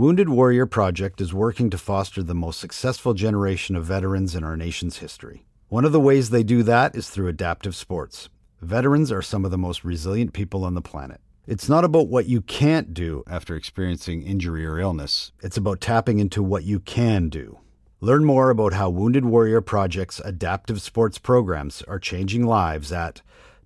[0.00, 4.56] Wounded Warrior Project is working to foster the most successful generation of veterans in our
[4.56, 5.44] nation's history.
[5.68, 8.30] One of the ways they do that is through adaptive sports.
[8.62, 11.20] Veterans are some of the most resilient people on the planet.
[11.46, 16.18] It's not about what you can't do after experiencing injury or illness, it's about tapping
[16.18, 17.58] into what you can do.
[18.00, 23.20] Learn more about how Wounded Warrior Project's adaptive sports programs are changing lives at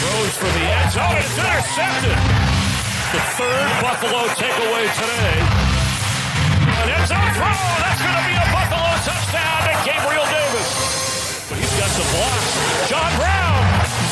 [0.00, 1.16] Throws for the end zone.
[1.16, 2.16] It's intercepted.
[3.12, 5.39] The third Buffalo takeaway today.
[6.80, 7.52] An end zone throw.
[7.84, 10.68] That's going to be a Buffalo touchdown to Gabriel Davis.
[11.48, 12.88] But he's got some blocks.
[12.88, 13.60] John Brown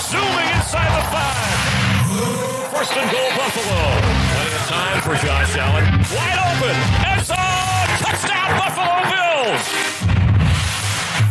[0.04, 1.48] zooming inside the five.
[2.76, 3.80] First and goal, Buffalo.
[4.36, 5.84] Plenty of time for Josh Allen.
[6.12, 6.76] Wide open.
[7.08, 7.88] End zone.
[8.04, 9.64] Touchdown, Buffalo Bills.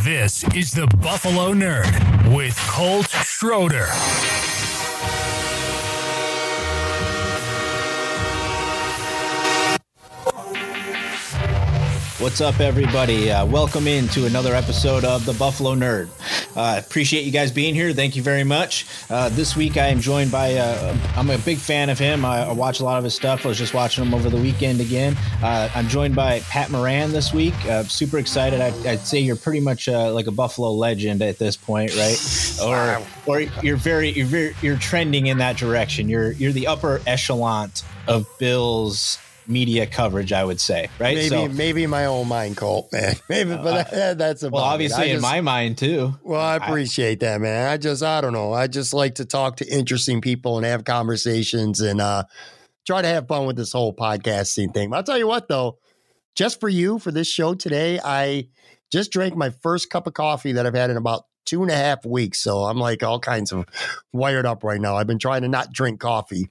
[0.04, 1.94] This is the Buffalo Nerd
[2.36, 3.88] with Colt Schroeder.
[12.20, 13.30] What's up, everybody?
[13.30, 16.10] Uh, welcome into another episode of the Buffalo Nerd.
[16.58, 17.94] Uh, appreciate you guys being here.
[17.94, 18.88] Thank you very much.
[19.08, 20.56] Uh, this week, I am joined by.
[20.56, 22.26] Uh, I'm a big fan of him.
[22.26, 23.46] I, I, watch a lot of his stuff.
[23.46, 25.16] I was just watching him over the weekend again.
[25.44, 27.54] Uh, I'm joined by Pat Moran this week.
[27.68, 28.62] Uh, super excited.
[28.62, 32.58] I, would say you're pretty much like a Buffalo legend at this point, right?
[32.64, 36.10] Or, or you're very, you're very, you're trending in that direction.
[36.10, 37.74] You're, you're the upper echelon
[38.08, 41.16] of Bills media coverage, I would say, right?
[41.16, 43.16] Maybe, so, maybe my own mind, Colt, man.
[43.30, 46.14] Maybe, but uh, that's a well, obviously in my mind too.
[46.24, 47.70] Well, I appreciate I, that, man.
[47.70, 48.54] I just, I don't know.
[48.54, 52.24] I just like to talk to interesting people and have conversations and uh,
[52.86, 54.90] try to have fun with this whole podcasting thing.
[54.90, 55.78] But I'll tell you what, though,
[56.36, 58.50] just for you for this show today, I
[58.92, 61.76] just drank my first cup of coffee that I've had in about two and a
[61.76, 62.40] half weeks.
[62.40, 63.66] So I'm like all kinds of
[64.14, 64.96] wired up right now.
[64.96, 66.50] I've been trying to not drink coffee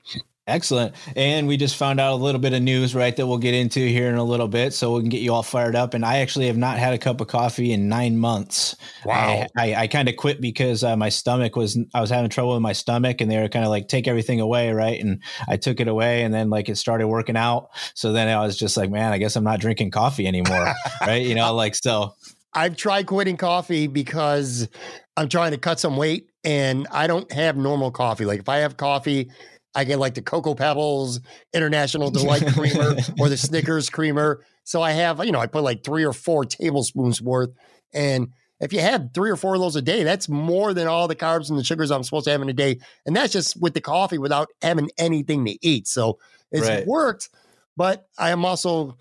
[0.49, 0.95] Excellent.
[1.17, 3.81] And we just found out a little bit of news, right, that we'll get into
[3.81, 5.93] here in a little bit so we can get you all fired up.
[5.93, 8.77] And I actually have not had a cup of coffee in nine months.
[9.05, 9.47] Wow.
[9.57, 12.53] I, I, I kind of quit because uh, my stomach was, I was having trouble
[12.53, 15.01] with my stomach and they were kind of like, take everything away, right?
[15.01, 17.71] And I took it away and then like it started working out.
[17.95, 21.27] So then I was just like, man, I guess I'm not drinking coffee anymore, right?
[21.27, 22.15] You know, like, so.
[22.55, 24.69] I've tried quitting coffee because
[25.17, 28.25] I'm trying to cut some weight and I don't have normal coffee.
[28.25, 29.31] Like if I have coffee,
[29.77, 31.21] I get like the Cocoa Pebbles
[31.53, 34.43] International Delight Creamer or the Snickers Creamer.
[34.65, 37.51] So I have, you know, I put like three or four tablespoons worth.
[37.93, 38.29] And
[38.59, 41.15] if you have three or four of those a day, that's more than all the
[41.15, 42.79] carbs and the sugars I'm supposed to have in a day.
[43.05, 45.87] And that's just with the coffee without having anything to eat.
[45.87, 46.19] So
[46.51, 46.87] it's right.
[46.87, 47.29] worked.
[47.77, 48.97] But I am also,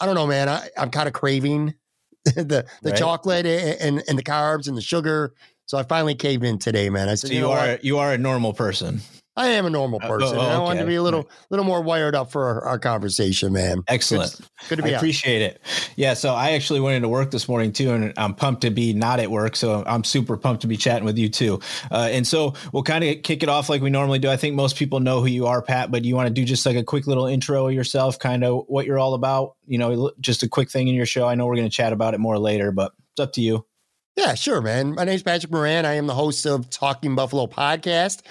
[0.00, 1.74] I don't know, man, I, I'm kind of craving
[2.24, 2.98] the the right.
[2.98, 5.34] chocolate and, and the carbs and the sugar.
[5.66, 7.10] So I finally caved in today, man.
[7.10, 7.84] I said, so you, you are what?
[7.84, 9.02] you are a normal person.
[9.38, 10.36] I am a normal uh, person.
[10.36, 10.54] Uh, oh, okay.
[10.54, 13.84] I wanted to be a little little more wired up for our, our conversation, man.
[13.86, 14.36] Excellent.
[14.36, 14.94] Good, good to be.
[14.94, 15.60] I appreciate it.
[15.94, 16.14] Yeah.
[16.14, 19.20] So I actually went into work this morning too, and I'm pumped to be not
[19.20, 19.54] at work.
[19.54, 21.60] So I'm super pumped to be chatting with you too.
[21.88, 24.28] Uh, and so we'll kind of kick it off like we normally do.
[24.28, 26.66] I think most people know who you are, Pat, but you want to do just
[26.66, 29.54] like a quick little intro of yourself, kind of what you're all about.
[29.66, 31.28] You know, just a quick thing in your show.
[31.28, 33.64] I know we're going to chat about it more later, but it's up to you.
[34.16, 34.96] Yeah, sure, man.
[34.96, 35.86] My name is Patrick Moran.
[35.86, 38.22] I am the host of Talking Buffalo podcast.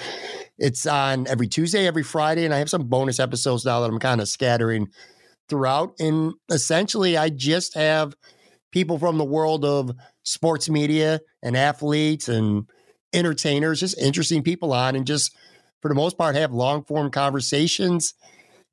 [0.57, 4.00] It's on every Tuesday, every Friday, and I have some bonus episodes now that I'm
[4.00, 4.89] kind of scattering
[5.50, 5.94] throughout.
[6.00, 8.15] And essentially, I just have
[8.71, 9.92] people from the world of
[10.24, 12.68] sports media and athletes and
[13.13, 15.36] entertainers, just interesting people on, and just
[15.81, 18.13] for the most part have long form conversations.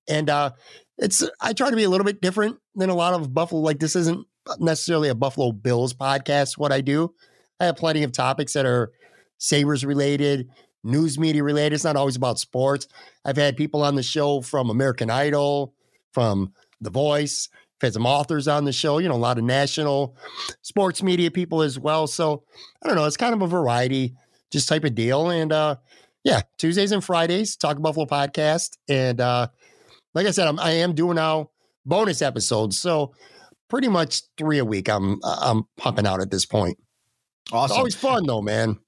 [0.09, 0.51] And uh,
[0.99, 3.61] it's I try to be a little bit different than a lot of Buffalo.
[3.61, 4.27] Like this isn't
[4.59, 6.59] necessarily a Buffalo Bills podcast.
[6.59, 7.15] What I do,
[7.61, 8.93] I have plenty of topics that are
[9.39, 10.49] Sabres related,
[10.85, 11.75] news media related.
[11.75, 12.87] It's not always about sports.
[13.25, 15.75] I've had people on the show from American Idol,
[16.13, 17.49] from The Voice.
[17.53, 20.17] I've had some authors on the show, you know, a lot of national
[20.63, 22.07] sports media people as well.
[22.07, 22.45] So
[22.83, 24.15] I don't know, it's kind of a variety,
[24.53, 25.31] just type of deal.
[25.31, 25.77] And uh
[26.23, 28.77] yeah, Tuesdays and Fridays, Talk Buffalo podcast.
[28.89, 29.49] And uh
[30.15, 31.51] like I said, I'm, I am doing now
[31.85, 32.79] bonus episodes.
[32.79, 33.15] So
[33.69, 36.79] pretty much three a week I'm I'm pumping out at this point.
[37.53, 37.73] Awesome.
[37.73, 38.79] It's always fun though, man.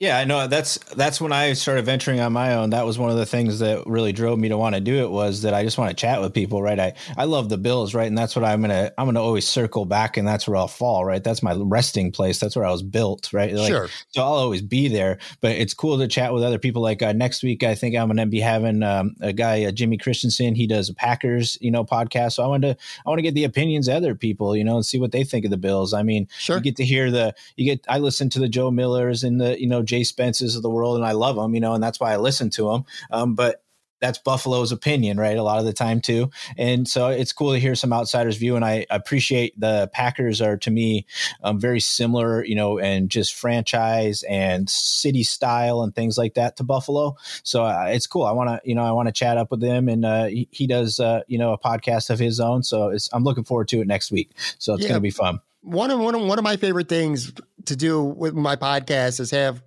[0.00, 2.70] Yeah, I know that's that's when I started venturing on my own.
[2.70, 5.10] That was one of the things that really drove me to want to do it
[5.10, 6.80] was that I just want to chat with people, right?
[6.80, 8.06] I I love the Bills, right?
[8.06, 11.04] And that's what I'm gonna I'm gonna always circle back, and that's where I'll fall,
[11.04, 11.22] right?
[11.22, 12.38] That's my resting place.
[12.38, 13.52] That's where I was built, right?
[13.52, 13.88] Like, sure.
[14.08, 16.80] So I'll always be there, but it's cool to chat with other people.
[16.80, 19.98] Like uh, next week, I think I'm gonna be having um, a guy, uh, Jimmy
[19.98, 20.54] Christensen.
[20.54, 22.32] He does a Packers, you know, podcast.
[22.32, 24.76] So I want to I want to get the opinions of other people, you know,
[24.76, 25.92] and see what they think of the Bills.
[25.92, 26.56] I mean, sure.
[26.56, 27.84] you get to hear the you get.
[27.86, 30.96] I listen to the Joe Millers and the you know Jay Spences of the world
[30.96, 32.84] and I love them, you know, and that's why I listen to them.
[33.10, 33.64] Um, but
[34.00, 35.36] that's Buffalo's opinion, right?
[35.36, 36.30] A lot of the time too.
[36.56, 38.56] And so it's cool to hear some outsiders view.
[38.56, 41.06] And I appreciate the Packers are to me
[41.42, 46.56] um, very similar, you know, and just franchise and city style and things like that
[46.56, 47.16] to Buffalo.
[47.42, 48.24] So uh, it's cool.
[48.24, 50.48] I want to, you know, I want to chat up with him and uh, he,
[50.50, 52.62] he, does, uh, you know, a podcast of his own.
[52.62, 54.30] So I'm looking forward to it next week.
[54.58, 54.90] So it's yeah.
[54.90, 55.40] going to be fun.
[55.62, 57.32] One of, one of, one of my favorite things
[57.66, 59.62] to do with my podcast is have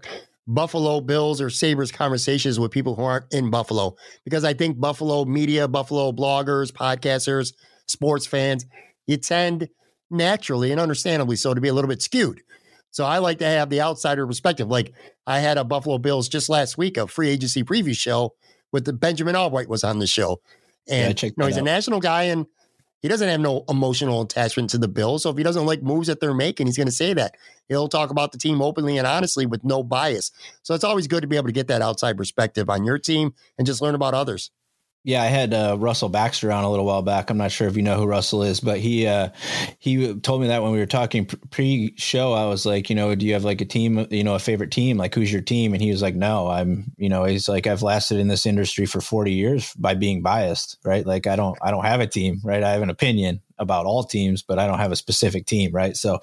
[0.48, 5.24] Buffalo Bills or Sabres conversations with people who aren't in Buffalo because I think Buffalo
[5.26, 7.54] media, Buffalo bloggers, podcasters,
[7.86, 8.66] sports fans,
[9.08, 9.70] you tend
[10.10, 12.42] naturally and understandably so to be a little bit skewed.
[12.92, 14.68] So I like to have the outsider perspective.
[14.68, 14.94] Like
[15.26, 18.36] I had a Buffalo Bills just last week, a free agency preview show
[18.72, 20.42] with the Benjamin Albright was on the show.
[20.90, 21.62] And yeah, you know, he's out.
[21.62, 22.46] a national guy and
[23.04, 25.24] he doesn't have no emotional attachment to the Bills.
[25.24, 27.36] So if he doesn't like moves that they're making, he's going to say that.
[27.68, 30.32] He'll talk about the team openly and honestly with no bias.
[30.64, 33.34] So it's always good to be able to get that outside perspective on your team
[33.58, 34.52] and just learn about others.
[35.06, 37.30] Yeah, I had uh, Russell Baxter on a little while back.
[37.30, 39.30] I'm not sure if you know who Russell is, but he uh,
[39.78, 43.26] he told me that when we were talking pre-show, I was like, you know, do
[43.26, 44.96] you have like a team, you know, a favorite team?
[44.96, 45.74] Like, who's your team?
[45.74, 48.86] And he was like, no, I'm, you know, he's like, I've lasted in this industry
[48.86, 51.06] for 40 years by being biased, right?
[51.06, 52.64] Like, I don't, I don't have a team, right?
[52.64, 55.98] I have an opinion, about all teams, but I don't have a specific team, right?
[55.98, 56.20] So,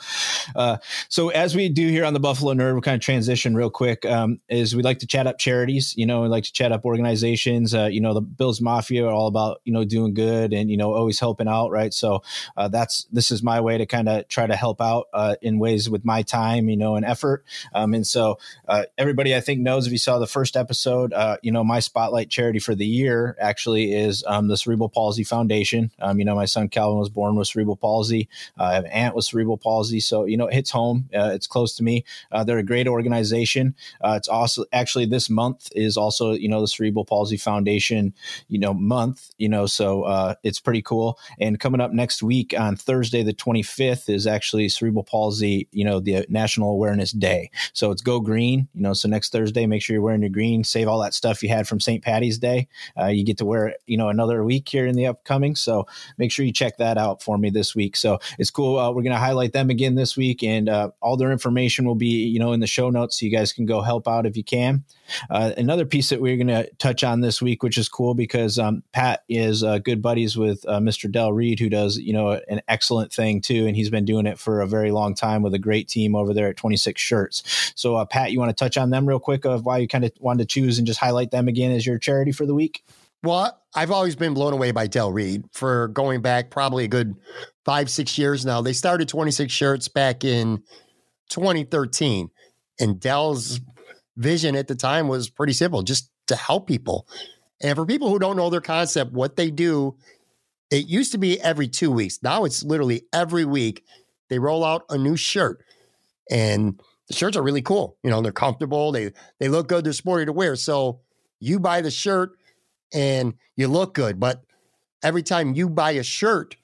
[0.54, 0.76] uh,
[1.08, 4.06] so as we do here on the Buffalo Nerd, we'll kind of transition real quick.
[4.06, 6.84] Um, is we like to chat up charities, you know, we like to chat up
[6.84, 7.74] organizations.
[7.74, 10.76] Uh, you know, the Bills Mafia are all about you know doing good and you
[10.76, 11.92] know always helping out, right?
[11.92, 12.22] So
[12.56, 15.58] uh, that's this is my way to kind of try to help out uh, in
[15.58, 17.44] ways with my time, you know, and effort.
[17.74, 18.38] Um, and so
[18.68, 21.80] uh, everybody, I think, knows if you saw the first episode, uh, you know, my
[21.80, 25.90] spotlight charity for the year actually is um, the Cerebral Palsy Foundation.
[25.98, 28.28] Um, you know, my son Calvin was born born with cerebral palsy.
[28.58, 30.00] Uh, I have an aunt with cerebral palsy.
[30.00, 31.08] So, you know, it hits home.
[31.14, 32.04] Uh, it's close to me.
[32.32, 33.74] Uh, they're a great organization.
[34.00, 38.14] Uh, it's also actually this month is also, you know, the Cerebral Palsy Foundation,
[38.48, 41.18] you know, month, you know, so uh, it's pretty cool.
[41.38, 46.00] And coming up next week on Thursday, the 25th, is actually Cerebral Palsy, you know,
[46.00, 47.50] the National Awareness Day.
[47.72, 50.64] So it's Go Green, you know, so next Thursday, make sure you're wearing your green,
[50.64, 52.02] save all that stuff you had from St.
[52.02, 52.68] Patty's Day.
[52.98, 55.54] Uh, you get to wear, you know, another week here in the upcoming.
[55.54, 55.86] So
[56.18, 57.96] make sure you check that out out for me this week.
[57.96, 58.78] So it's cool.
[58.78, 61.94] Uh, we're going to highlight them again this week, and uh, all their information will
[61.94, 64.36] be, you know, in the show notes, so you guys can go help out if
[64.36, 64.84] you can.
[65.28, 68.58] Uh, another piece that we're going to touch on this week, which is cool because
[68.58, 71.10] um, Pat is uh, good buddies with uh, Mr.
[71.10, 74.38] Del Reid, who does, you know, an excellent thing too, and he's been doing it
[74.38, 77.72] for a very long time with a great team over there at 26 Shirts.
[77.74, 80.04] So, uh, Pat, you want to touch on them real quick of why you kind
[80.04, 82.84] of wanted to choose and just highlight them again as your charity for the week?
[83.22, 87.14] Well, I've always been blown away by Del Reid for going back probably a good
[87.64, 88.62] five, six years now.
[88.62, 90.62] They started 26 shirts back in
[91.28, 92.30] 2013.
[92.80, 93.60] And Del's
[94.16, 97.06] vision at the time was pretty simple just to help people.
[97.62, 99.96] And for people who don't know their concept, what they do,
[100.70, 102.20] it used to be every two weeks.
[102.22, 103.84] Now it's literally every week
[104.30, 105.62] they roll out a new shirt.
[106.30, 107.98] And the shirts are really cool.
[108.02, 110.56] You know, they're comfortable, they they look good, they're sporty to wear.
[110.56, 111.00] So
[111.40, 112.30] you buy the shirt,
[112.92, 114.18] and you look good.
[114.20, 114.42] But
[115.02, 116.56] every time you buy a shirt,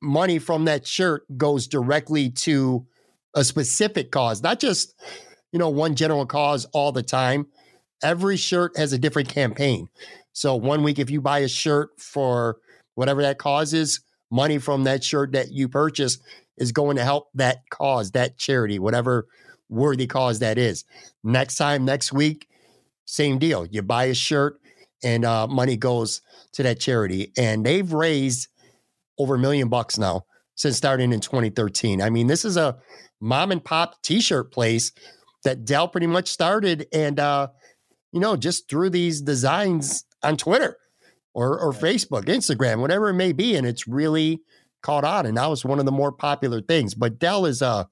[0.00, 2.86] money from that shirt goes directly to
[3.34, 4.94] a specific cause, not just,
[5.52, 7.46] you know, one general cause all the time.
[8.02, 9.88] Every shirt has a different campaign.
[10.32, 12.58] So one week, if you buy a shirt for
[12.94, 16.18] whatever that cause is, money from that shirt that you purchase
[16.56, 19.26] is going to help that cause, that charity, whatever
[19.68, 20.84] worthy cause that is.
[21.22, 22.48] Next time, next week,
[23.04, 23.66] same deal.
[23.66, 24.60] You buy a shirt
[25.02, 27.32] and uh, money goes to that charity.
[27.36, 28.48] And they've raised
[29.18, 32.02] over a million bucks now since starting in 2013.
[32.02, 32.78] I mean, this is a
[33.20, 34.92] mom and pop t shirt place
[35.44, 37.48] that Del pretty much started and, uh,
[38.12, 40.76] you know, just threw these designs on Twitter
[41.32, 43.56] or, or Facebook, Instagram, whatever it may be.
[43.56, 44.40] And it's really
[44.82, 45.26] caught on.
[45.26, 46.94] And now it's one of the more popular things.
[46.94, 47.88] But Del is a,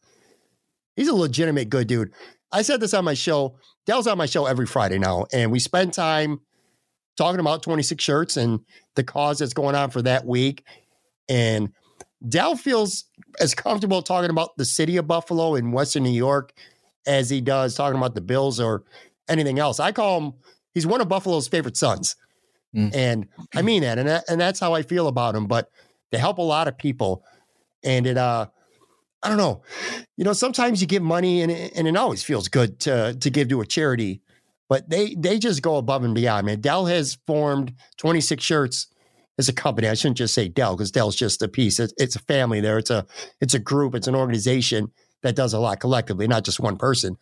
[0.97, 2.13] he's a legitimate good dude.
[2.51, 3.59] I said this on my show.
[3.87, 5.27] Del's on my show every Friday now.
[5.33, 6.41] And we spend time
[7.19, 8.61] talking about 26 shirts and
[8.95, 10.65] the cause that's going on for that week.
[11.29, 11.73] And
[12.27, 13.05] Del feels
[13.41, 16.55] as comfortable talking about the city of Buffalo in Western New York
[17.07, 18.85] as he does talking about the Bills or
[19.29, 19.81] anything else.
[19.81, 20.33] I call him,
[20.73, 22.17] he's one of Buffalo's favorite sons.
[22.75, 22.95] Mm.
[22.95, 25.47] And I mean that, and that, and that's how I feel about him.
[25.47, 25.71] But
[26.11, 27.25] they help a lot of people,
[27.83, 28.47] and it uh,
[29.23, 29.63] I don't know,
[30.17, 33.49] you know, sometimes you give money and and it always feels good to to give
[33.49, 34.21] to a charity,
[34.69, 36.47] but they they just go above and beyond.
[36.47, 38.87] I Man, Del has formed 26 shirts
[39.39, 39.89] as a company.
[39.89, 41.79] I shouldn't just say Del because Del's just a piece.
[41.79, 42.79] It's, it's a family there.
[42.79, 43.07] It's a
[43.41, 43.95] it's a group.
[43.95, 47.17] It's an organization that does a lot collectively, not just one person.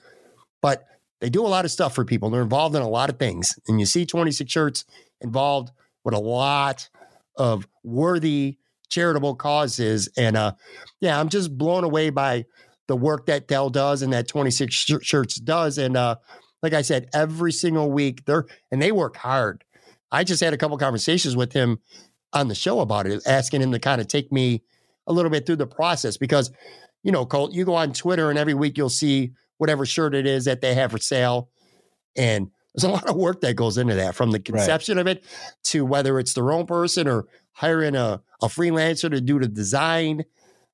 [0.61, 0.85] But
[1.21, 2.31] they do a lot of stuff for people.
[2.31, 4.85] They're involved in a lot of things, and you see 26 shirts
[5.21, 5.71] involved
[6.05, 6.88] with a lot
[7.37, 10.09] of worthy charitable causes.
[10.17, 10.53] And uh,
[11.00, 12.45] yeah, I'm just blown away by
[12.88, 15.79] the work that Del does and that 26 sh- shirts does.
[15.79, 16.17] And uh,
[16.67, 19.63] like I said, every single week they're and they work hard.
[20.11, 21.79] I just had a couple conversations with him
[22.33, 24.65] on the show about it, asking him to kind of take me
[25.07, 26.51] a little bit through the process because,
[27.05, 30.27] you know, Colt, you go on Twitter and every week you'll see whatever shirt it
[30.27, 31.51] is that they have for sale.
[32.17, 35.03] And there's a lot of work that goes into that from the conception right.
[35.03, 35.25] of it
[35.67, 40.25] to whether it's their own person or hiring a, a freelancer to do the design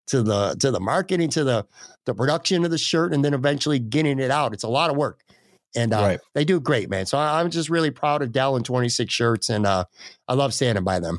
[0.07, 1.67] to the to the marketing to the
[2.05, 4.53] the production of the shirt and then eventually getting it out.
[4.53, 5.23] It's a lot of work.
[5.75, 6.21] And uh, right.
[6.35, 7.07] they do great, man.
[7.07, 9.85] So I'm just really proud of Del and 26 shirts, and uh,
[10.29, 11.19] I love standing by them.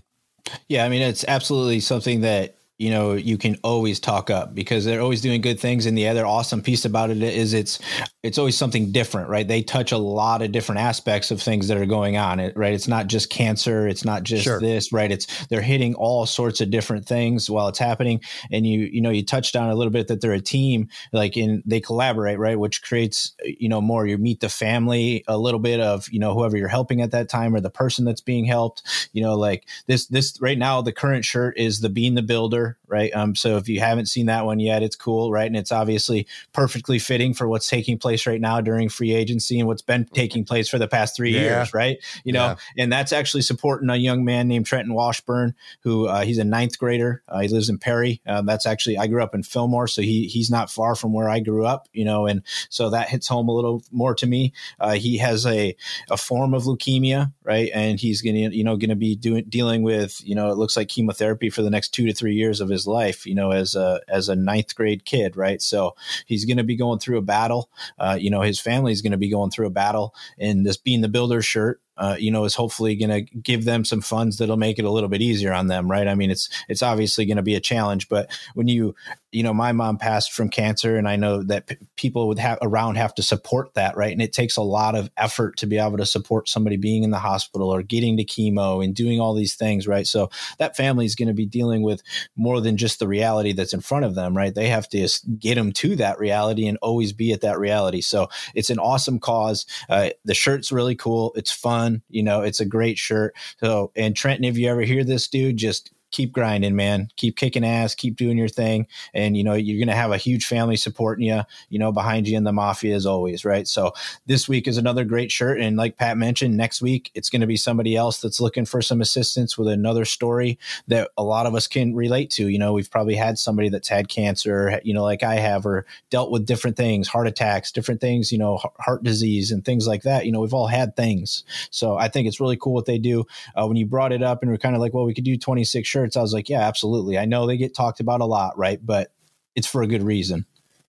[0.68, 4.84] Yeah, I mean, it's absolutely something that you know you can always talk up because
[4.84, 5.86] they're always doing good things.
[5.86, 7.80] And the other awesome piece about it is it's
[8.24, 9.48] it's always something different right?
[9.48, 12.74] They touch a lot of different aspects of things that are going on right?
[12.74, 13.88] It's not just cancer.
[13.88, 14.60] It's not just sure.
[14.60, 15.12] this right?
[15.12, 18.22] It's they're hitting all sorts of different things while it's happening.
[18.52, 21.38] And you you know you touched on a little bit that they're a team like
[21.38, 22.58] in they collaborate right?
[22.58, 26.34] Which creates you know more you meet the family a little bit of you know
[26.34, 29.10] whoever you're helping at that time or the person that's being helped.
[29.14, 32.63] You know like this this right now the current shirt is the being the builder
[32.88, 33.14] right?
[33.16, 35.48] Um, so if you haven't seen that one yet, it's cool, right?
[35.48, 39.68] And it's obviously perfectly fitting for what's taking place right now during free agency and
[39.68, 41.42] what's been taking place for the past three yeah.
[41.42, 41.98] years, right?
[42.24, 42.84] You know, yeah.
[42.84, 46.78] and that's actually supporting a young man named Trenton Washburn, who uh, he's a ninth
[46.78, 47.24] grader.
[47.28, 48.22] Uh, he lives in Perry.
[48.28, 51.30] Uh, that's actually I grew up in Fillmore, so he he's not far from where
[51.30, 54.54] I grew up, you know, and so that hits home a little more to me.
[54.80, 55.76] Uh, he has a
[56.10, 57.72] a form of leukemia, right?
[57.74, 60.58] And he's going to you know going to be doing dealing with you know it
[60.58, 63.34] looks like chemotherapy for the next two to three years years of his life, you
[63.34, 65.62] know, as a as a ninth grade kid, right?
[65.62, 65.96] So
[66.26, 67.70] he's going to be going through a battle.
[67.98, 70.78] Uh, you know, his family is going to be going through a battle, and this
[70.78, 74.38] being the builder shirt uh, you know, is hopefully going to give them some funds
[74.38, 76.08] that'll make it a little bit easier on them, right?
[76.08, 78.96] I mean, it's it's obviously going to be a challenge, but when you,
[79.32, 82.58] you know, my mom passed from cancer, and I know that p- people would have
[82.62, 84.12] around have to support that, right?
[84.12, 87.12] And it takes a lot of effort to be able to support somebody being in
[87.12, 90.08] the hospital or getting to chemo and doing all these things, right?
[90.08, 92.02] So that family is going to be dealing with
[92.36, 94.54] more than just the reality that's in front of them, right?
[94.54, 95.08] They have to
[95.40, 98.02] get them to that reality and always be at that reality.
[98.02, 99.66] So it's an awesome cause.
[99.90, 101.34] Uh, the shirt's really cool.
[101.36, 103.36] It's fun You know, it's a great shirt.
[103.60, 107.10] So, and Trenton, if you ever hear this, dude, just keep grinding, man.
[107.18, 108.88] Keep kicking ass, keep doing your thing.
[109.14, 112.28] And, you know, you're going to have a huge family supporting you, you know, behind
[112.28, 113.44] you in the mafia as always.
[113.44, 113.68] Right.
[113.68, 113.94] So
[114.26, 115.60] this week is another great shirt.
[115.60, 118.82] And like Pat mentioned, next week, it's going to be somebody else that's looking for
[118.82, 122.48] some assistance with another story that a lot of us can relate to.
[122.48, 125.86] You know, we've probably had somebody that's had cancer, you know, like I have, or
[126.10, 130.04] dealt with different things, heart attacks, different things, you know, heart disease and things like
[130.04, 130.26] that.
[130.26, 131.44] You know, we've all had things.
[131.72, 133.26] So I think it's really cool what they do.
[133.56, 135.38] Uh, when you brought it up and we're kind of like, well, we could do
[135.38, 137.18] 26 shirts shirts, I was like, yeah, absolutely.
[137.18, 138.80] I know they get talked about a lot, right?
[138.84, 139.12] But
[139.56, 140.46] it's for a good reason.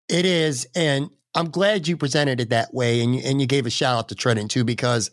[0.09, 0.67] It is.
[0.75, 3.01] And I'm glad you presented it that way.
[3.01, 5.11] And you, and you gave a shout out to Trenton too, because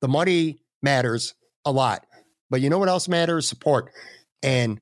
[0.00, 2.06] the money matters a lot.
[2.50, 3.48] But you know what else matters?
[3.48, 3.90] Support.
[4.42, 4.80] And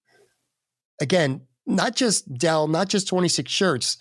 [1.01, 3.99] again, not just Del, not just 26 shirts.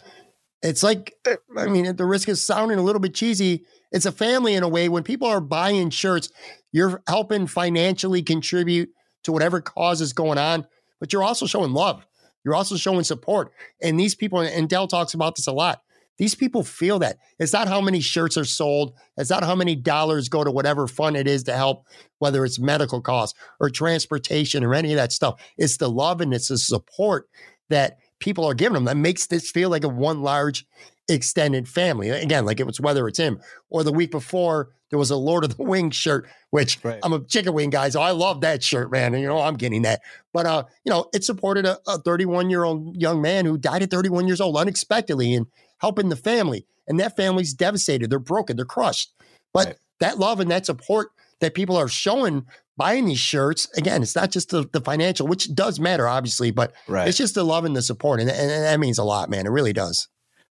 [0.61, 1.13] It's like,
[1.57, 4.63] I mean, at the risk of sounding a little bit cheesy, it's a family in
[4.63, 4.89] a way.
[4.89, 6.29] When people are buying shirts,
[6.71, 8.89] you're helping financially contribute
[9.23, 10.65] to whatever cause is going on,
[10.99, 12.05] but you're also showing love.
[12.43, 13.51] You're also showing support.
[13.81, 15.81] And these people, and Del talks about this a lot.
[16.17, 17.17] These people feel that.
[17.39, 18.93] It's not how many shirts are sold.
[19.17, 21.85] It's not how many dollars go to whatever fund it is to help,
[22.19, 25.41] whether it's medical costs or transportation or any of that stuff.
[25.57, 27.29] It's the love and it's the support
[27.69, 30.65] that people are giving them that makes this feel like a one large
[31.09, 32.09] extended family.
[32.09, 33.39] Again, like it was whether it's him
[33.69, 36.99] or the week before, there was a Lord of the Wings shirt, which right.
[37.03, 39.13] I'm a chicken wing guy, so I love that shirt, man.
[39.13, 40.01] And you know, I'm getting that.
[40.33, 43.91] But uh, you know, it supported a 31 year old young man who died at
[43.91, 45.35] 31 years old unexpectedly.
[45.35, 45.45] And
[45.79, 46.65] helping the family.
[46.87, 48.09] And that family's devastated.
[48.09, 48.55] They're broken.
[48.55, 49.13] They're crushed.
[49.53, 49.75] But right.
[49.99, 52.45] that love and that support that people are showing
[52.77, 56.73] buying these shirts, again, it's not just the, the financial, which does matter, obviously, but
[56.87, 57.07] right.
[57.07, 58.19] it's just the love and the support.
[58.19, 59.45] And, and, and that means a lot, man.
[59.45, 60.07] It really does.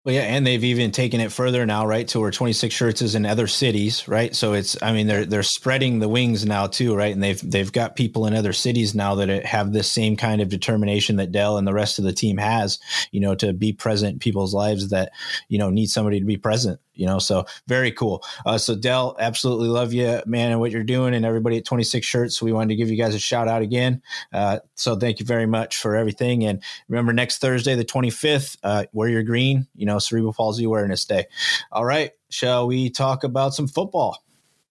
[0.07, 2.07] Well, yeah, and they've even taken it further now, right?
[2.09, 4.37] To where 26 shirts is in other cities, right?
[4.37, 7.13] So it's, I mean, they're they're spreading the wings now too, right?
[7.13, 10.49] And they've they've got people in other cities now that have this same kind of
[10.49, 12.79] determination that Del and the rest of the team has,
[13.11, 15.11] you know, to be present in people's lives that
[15.49, 18.23] you know need somebody to be present you know so very cool.
[18.45, 22.07] Uh, so del absolutely love you man and what you're doing and everybody at 26
[22.07, 24.03] shirts we wanted to give you guys a shout out again.
[24.33, 28.85] Uh, so thank you very much for everything and remember next thursday the 25th uh,
[28.93, 31.27] wear your green you know cerebral palsy awareness day.
[31.73, 34.23] All right shall we talk about some football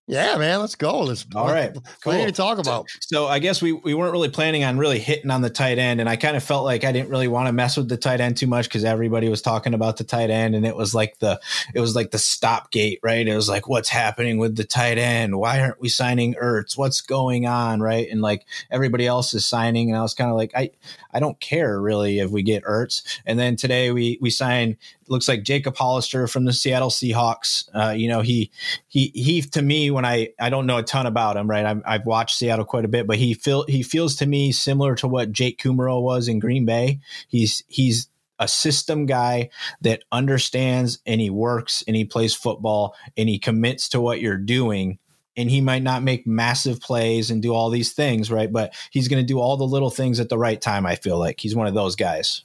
[0.08, 1.00] yeah, man, let's go.
[1.00, 1.74] Let's all right.
[2.04, 2.26] Plenty cool.
[2.28, 2.88] to talk about.
[2.90, 5.80] So, so, I guess we we weren't really planning on really hitting on the tight
[5.80, 7.98] end, and I kind of felt like I didn't really want to mess with the
[7.98, 10.94] tight end too much because everybody was talking about the tight end, and it was
[10.94, 11.40] like the
[11.74, 13.28] it was like the stop gate, right?
[13.28, 15.40] It was like, what's happening with the tight end?
[15.40, 16.78] Why aren't we signing Ertz?
[16.78, 18.08] What's going on, right?
[18.08, 20.70] And like everybody else is signing, and I was kind of like, I
[21.16, 23.02] I don't care really if we get Ertz.
[23.26, 27.70] And then today we we signed looks like Jacob Hollister from the Seattle Seahawks.
[27.74, 28.52] Uh, you know, he
[28.88, 31.66] he he to me when I I don't know a ton about him, right?
[31.86, 34.96] i have watched Seattle quite a bit, but he feel he feels to me similar
[34.96, 37.00] to what Jake Kumerow was in Green Bay.
[37.28, 38.10] He's he's
[38.40, 39.50] a system guy
[39.82, 44.38] that understands and he works and he plays football and he commits to what you're
[44.38, 45.00] doing
[45.38, 48.52] and he might not make massive plays and do all these things, right?
[48.52, 50.86] But he's going to do all the little things at the right time.
[50.86, 52.44] I feel like he's one of those guys.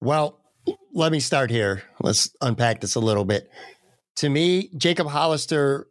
[0.00, 0.38] Well,
[0.92, 1.82] let me start here.
[2.00, 3.50] Let's unpack this a little bit.
[4.16, 5.88] To me, Jacob Hollister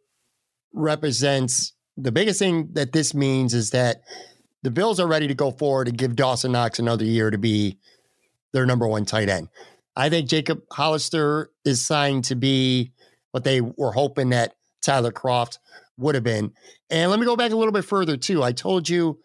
[0.74, 4.02] represents the biggest thing that this means is that
[4.64, 7.78] the Bills are ready to go forward and give Dawson Knox another year to be
[8.52, 9.50] their number one tight end.
[9.96, 12.92] I think Jacob Hollister is signed to be
[13.32, 15.60] what they were hoping that Tyler Kroft
[15.98, 16.52] would have been.
[16.90, 18.44] And let me go back a little bit further too.
[18.44, 19.20] I told you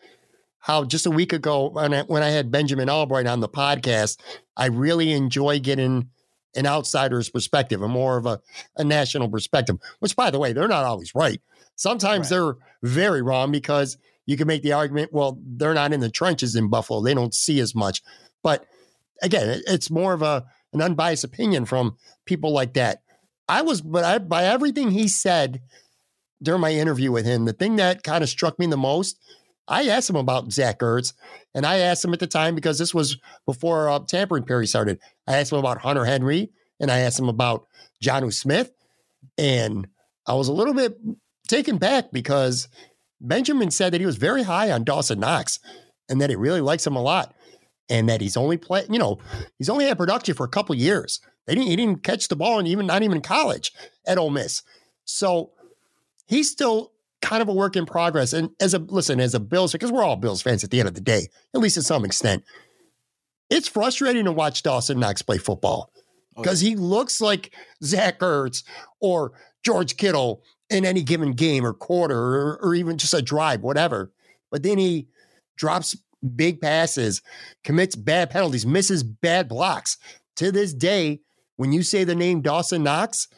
[0.60, 4.18] how just a week ago when I, when I had Benjamin Albright on the podcast,
[4.56, 6.10] I really enjoy getting
[6.54, 8.40] an outsider's perspective, a more of a,
[8.76, 11.40] a national perspective, which by the way, they're not always right.
[11.76, 12.36] Sometimes right.
[12.36, 13.96] they're very wrong because
[14.26, 17.02] you can make the argument, well, they're not in the trenches in Buffalo.
[17.02, 18.02] They don't see as much.
[18.42, 18.66] But
[19.22, 21.96] again, it's more of a an unbiased opinion from
[22.26, 23.02] people like that.
[23.48, 25.60] I was, but I, by everything he said
[26.42, 29.18] during my interview with him, the thing that kind of struck me the most
[29.70, 31.14] I asked him about Zach Ertz,
[31.54, 34.98] and I asked him at the time because this was before uh, tampering period started.
[35.28, 37.66] I asked him about Hunter Henry, and I asked him about
[38.02, 38.72] Jonnu Smith,
[39.38, 39.86] and
[40.26, 40.98] I was a little bit
[41.46, 42.68] taken back because
[43.20, 45.60] Benjamin said that he was very high on Dawson Knox,
[46.08, 47.32] and that he really likes him a lot,
[47.88, 49.18] and that he's only play, you know,
[49.56, 51.20] he's only had production for a couple years.
[51.46, 53.72] They didn't, he didn't catch the ball, and even not even in college
[54.04, 54.62] at Ole Miss.
[55.04, 55.52] So
[56.26, 58.32] he's still kind of a work in progress.
[58.32, 60.88] And as a listen, as a Bills, because we're all Bills fans at the end
[60.88, 62.44] of the day, at least to some extent,
[63.50, 65.92] it's frustrating to watch Dawson Knox play football
[66.36, 67.52] oh, because he looks like
[67.82, 68.62] Zach Ertz
[69.00, 69.32] or
[69.64, 74.12] George Kittle in any given game or quarter or, or even just a drive, whatever.
[74.50, 75.08] But then he
[75.56, 75.96] drops
[76.36, 77.22] big passes,
[77.64, 79.98] commits bad penalties, misses bad blocks.
[80.36, 81.20] To this day,
[81.56, 83.28] when you say the name Dawson Knox,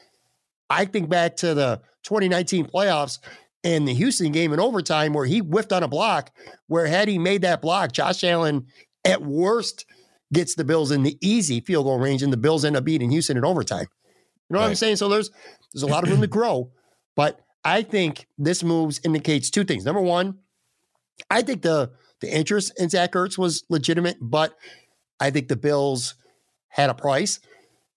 [0.70, 3.18] I think back to the 2019 playoffs
[3.62, 6.30] in the Houston game in overtime where he whiffed on a block,
[6.66, 8.66] where had he made that block, Josh Allen
[9.04, 9.86] at worst
[10.32, 13.10] gets the Bills in the easy field goal range, and the Bills end up beating
[13.10, 13.86] Houston in overtime.
[14.48, 14.68] You know what.
[14.68, 14.96] I'm saying?
[14.96, 15.30] So there's
[15.72, 16.70] there's a lot of room to grow,
[17.16, 19.84] but I think this moves indicates two things.
[19.84, 20.38] Number one,
[21.30, 24.56] I think the the interest in Zach Ertz was legitimate, but
[25.20, 26.14] I think the Bills
[26.68, 27.40] had a price.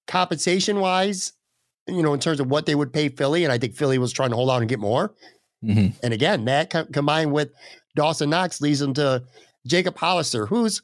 [0.08, 1.34] Compensation wise,
[1.88, 4.14] you know, in terms of what they would pay Philly, and I think Philly was
[4.14, 5.14] trying to hold on and get more.
[5.66, 5.98] Mm-hmm.
[6.04, 7.52] And again, that co- combined with
[7.96, 9.24] Dawson Knox leads them to
[9.66, 10.82] Jacob Hollister, who's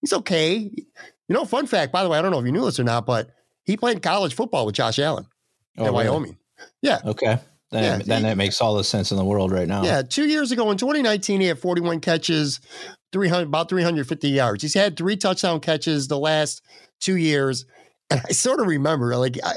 [0.00, 0.70] he's okay.
[1.28, 2.84] You know, fun fact, by the way, I don't know if you knew this or
[2.84, 3.30] not, but
[3.64, 5.26] he played college football with Josh Allen
[5.76, 6.08] oh, at really?
[6.08, 6.38] Wyoming.
[6.82, 7.00] Yeah.
[7.04, 7.38] Okay.
[7.70, 9.82] Then, yeah, then he, that makes all the sense in the world right now.
[9.82, 10.02] Yeah.
[10.02, 12.60] Two years ago in 2019, he had 41 catches,
[13.12, 14.62] 300 about 350 yards.
[14.62, 16.62] He's had three touchdown catches the last
[16.98, 17.66] two years.
[18.10, 19.52] And I sort of remember, like, I,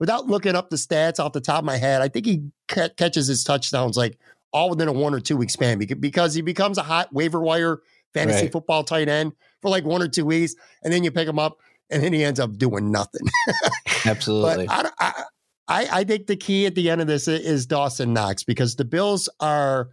[0.00, 2.88] without looking up the stats off the top of my head, I think he ca-
[2.96, 4.18] catches his touchdowns like
[4.52, 7.80] all within a one or two week span because he becomes a hot waiver wire
[8.12, 8.52] fantasy right.
[8.52, 11.58] football tight end for like one or two weeks, and then you pick him up,
[11.90, 13.26] and then he ends up doing nothing.
[14.04, 14.66] Absolutely.
[14.66, 15.24] But I,
[15.68, 18.84] I, I think the key at the end of this is Dawson Knox because the
[18.84, 19.90] Bills are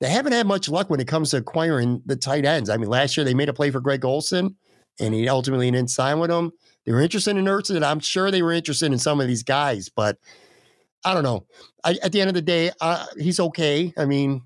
[0.00, 2.70] they haven't had much luck when it comes to acquiring the tight ends.
[2.70, 4.56] I mean, last year they made a play for Greg Olsen,
[5.00, 6.52] and he ultimately didn't sign with them.
[6.88, 9.42] They were interested in Ertz, and I'm sure they were interested in some of these
[9.42, 10.16] guys, but
[11.04, 11.44] I don't know.
[11.84, 13.92] I, at the end of the day, uh, he's okay.
[13.98, 14.40] I mean,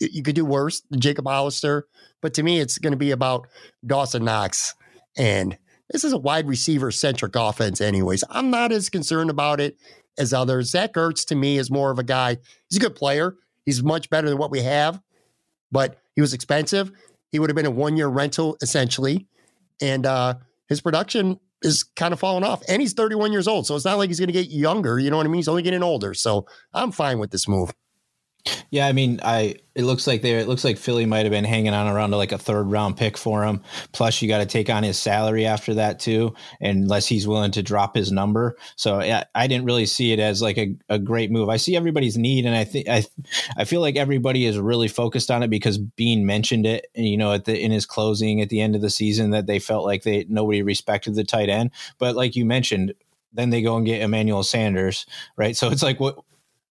[0.00, 1.86] you could do worse Jacob Hollister,
[2.22, 3.46] but to me, it's going to be about
[3.84, 4.74] Dawson Knox.
[5.18, 5.58] And
[5.90, 8.24] this is a wide receiver centric offense, anyways.
[8.30, 9.76] I'm not as concerned about it
[10.16, 10.70] as others.
[10.70, 12.38] Zach Ertz to me is more of a guy.
[12.70, 13.36] He's a good player.
[13.66, 14.98] He's much better than what we have,
[15.70, 16.90] but he was expensive.
[17.32, 19.26] He would have been a one year rental essentially,
[19.82, 20.36] and uh,
[20.68, 22.62] his production is kind of falling off.
[22.68, 24.98] And he's 31 years old, so it's not like he's going to get younger.
[24.98, 25.36] You know what I mean?
[25.38, 27.72] He's only getting older, so I'm fine with this move.
[28.70, 31.44] Yeah, I mean, I it looks like they it looks like Philly might have been
[31.44, 33.62] hanging on around to like a third round pick for him.
[33.92, 37.62] Plus, you got to take on his salary after that too, unless he's willing to
[37.62, 38.56] drop his number.
[38.76, 41.48] So yeah, I didn't really see it as like a, a great move.
[41.48, 43.04] I see everybody's need, and I think I
[43.56, 47.32] I feel like everybody is really focused on it because Beane mentioned it, you know,
[47.32, 50.02] at the in his closing at the end of the season that they felt like
[50.02, 51.70] they nobody respected the tight end.
[51.98, 52.92] But like you mentioned,
[53.32, 55.56] then they go and get Emmanuel Sanders, right?
[55.56, 56.18] So it's like what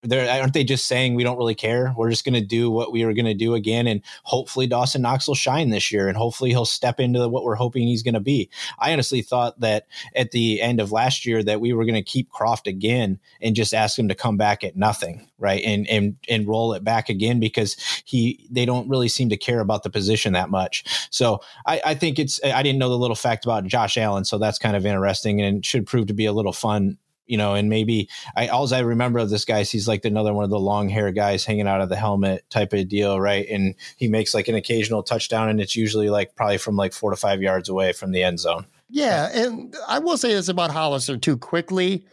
[0.04, 1.94] they're aren't they just saying we don't really care?
[1.96, 5.02] We're just going to do what we were going to do again, and hopefully Dawson
[5.02, 8.14] Knox will shine this year, and hopefully he'll step into what we're hoping he's going
[8.14, 8.50] to be.
[8.80, 12.02] I honestly thought that at the end of last year that we were going to
[12.02, 16.18] keep Kroft again and just ask him to come back at nothing, right, and and
[16.30, 19.90] and roll it back again because he they don't really seem to care about the
[19.90, 21.08] position that much.
[21.10, 24.38] So I, I think it's I didn't know the little fact about Josh Allen, so
[24.38, 27.70] that's kind of interesting and should prove to be a little fun you know, and
[27.70, 30.60] maybe I all I remember of this guy is he's like another one of the
[30.60, 33.48] long hair guys hanging out of the helmet type of deal, right?
[33.50, 37.12] And he makes like an occasional touchdown, and it's usually like probably from like four
[37.12, 38.66] to five yards away from the end zone.
[38.90, 42.06] Yeah, and I will say this about Hollister too quickly.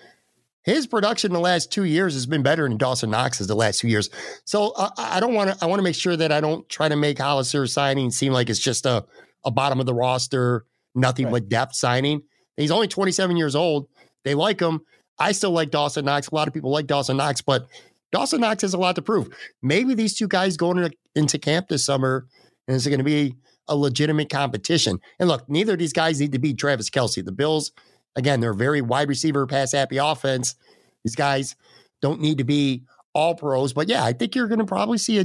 [0.63, 3.81] His production in the last two years has been better than Dawson Knox's the last
[3.81, 4.11] two years.
[4.45, 5.65] So uh, I don't want to.
[5.65, 8.51] I want to make sure that I don't try to make Hollister signing seem like
[8.51, 9.05] it's just a
[9.45, 11.33] a bottom of the roster, nothing right.
[11.33, 12.23] but depth signing.
[12.57, 13.89] He's only 27 years old.
[14.25, 14.83] They like him.
[15.21, 16.29] I still like Dawson Knox.
[16.29, 17.67] A lot of people like Dawson Knox, but
[18.11, 19.29] Dawson Knox has a lot to prove.
[19.63, 22.27] Maybe these two guys going into, camp this summer
[22.67, 23.37] and it's going to be
[23.69, 24.99] a legitimate competition.
[25.19, 27.25] And look, neither of these guys need to beat Travis Kelce.
[27.25, 27.73] The Bills,
[28.17, 30.57] again, they're a very wide receiver, pass happy offense.
[31.05, 31.55] These guys
[32.03, 35.19] don't need to be all pros, but yeah, I think you're going to probably see
[35.19, 35.25] a,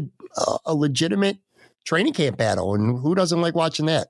[0.66, 1.38] a legitimate
[1.86, 2.76] training camp battle.
[2.76, 4.10] And who doesn't like watching that?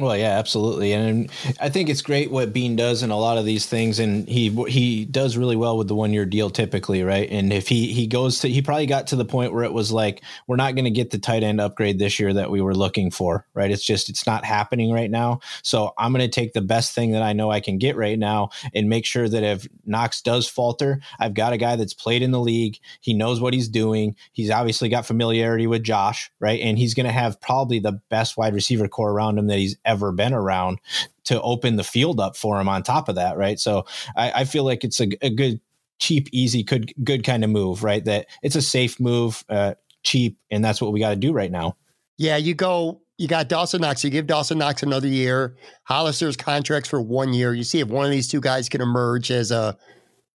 [0.00, 1.30] Well, yeah, absolutely, and
[1.60, 4.48] I think it's great what Beane does in a lot of these things, and he
[4.66, 7.30] he does really well with the one year deal typically, right?
[7.30, 9.92] And if he he goes to, he probably got to the point where it was
[9.92, 12.74] like, we're not going to get the tight end upgrade this year that we were
[12.74, 13.70] looking for, right?
[13.70, 15.38] It's just it's not happening right now.
[15.62, 18.18] So I'm going to take the best thing that I know I can get right
[18.18, 22.22] now and make sure that if Knox does falter, I've got a guy that's played
[22.22, 26.58] in the league, he knows what he's doing, he's obviously got familiarity with Josh, right?
[26.60, 29.76] And he's going to have probably the best wide receiver core around him that he's
[29.84, 30.80] ever been around
[31.24, 33.58] to open the field up for him on top of that, right?
[33.58, 35.60] So I, I feel like it's a, a, good,
[35.98, 38.04] cheap, easy, good, good kind of move, right?
[38.04, 41.50] That it's a safe move, uh, cheap, and that's what we got to do right
[41.50, 41.76] now.
[42.18, 43.00] Yeah, you go.
[43.16, 44.02] You got Dawson Knox.
[44.02, 45.56] You give Dawson Knox another year.
[45.84, 47.54] Hollister's contracts for one year.
[47.54, 49.76] You see if one of these two guys can emerge as a,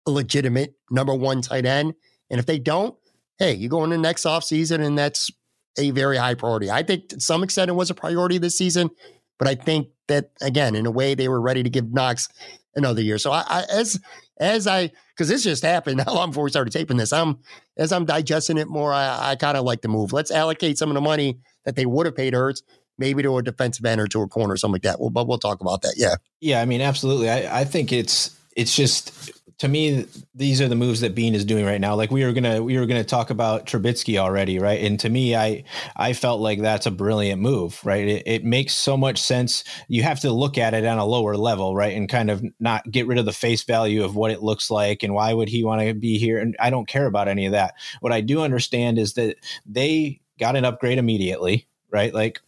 [0.06, 1.94] a legitimate number one tight end,
[2.30, 2.96] and if they don't,
[3.38, 5.30] hey, you go into next offseason, and that's
[5.78, 6.70] a very high priority.
[6.70, 8.90] I think to some extent it was a priority this season.
[9.40, 12.28] But I think that again, in a way, they were ready to give Knox
[12.76, 13.18] another year.
[13.18, 14.00] So I, I as
[14.40, 17.12] as I because this just happened not long before we started taping this.
[17.12, 17.40] I'm
[17.78, 20.14] as I'm digesting it more, I, I kind of like the move.
[20.14, 22.62] Let's allocate some of the money that they would have paid Ertz
[23.00, 25.00] maybe to a defensive end or to a corner or something like that.
[25.00, 25.94] Well, but we'll talk about that.
[25.96, 26.16] Yeah.
[26.42, 26.62] Yeah.
[26.62, 27.30] I mean, absolutely.
[27.30, 31.44] I, I think it's it's just to me, these are the moves that Beane is
[31.44, 31.94] doing right now.
[31.94, 34.82] Like we were gonna we were gonna talk about Trubisky already, right?
[34.82, 35.66] And to me, I
[35.98, 38.08] I felt like that's a brilliant move, right?
[38.08, 39.66] It, it makes so much sense.
[39.90, 42.90] You have to look at it on a lower level, right, and kind of not
[42.90, 45.66] get rid of the face value of what it looks like and why would he
[45.66, 46.40] want to be here.
[46.40, 47.74] And I don't care about any of that.
[48.00, 52.14] What I do understand is that they got an upgrade immediately, right?
[52.14, 52.40] Like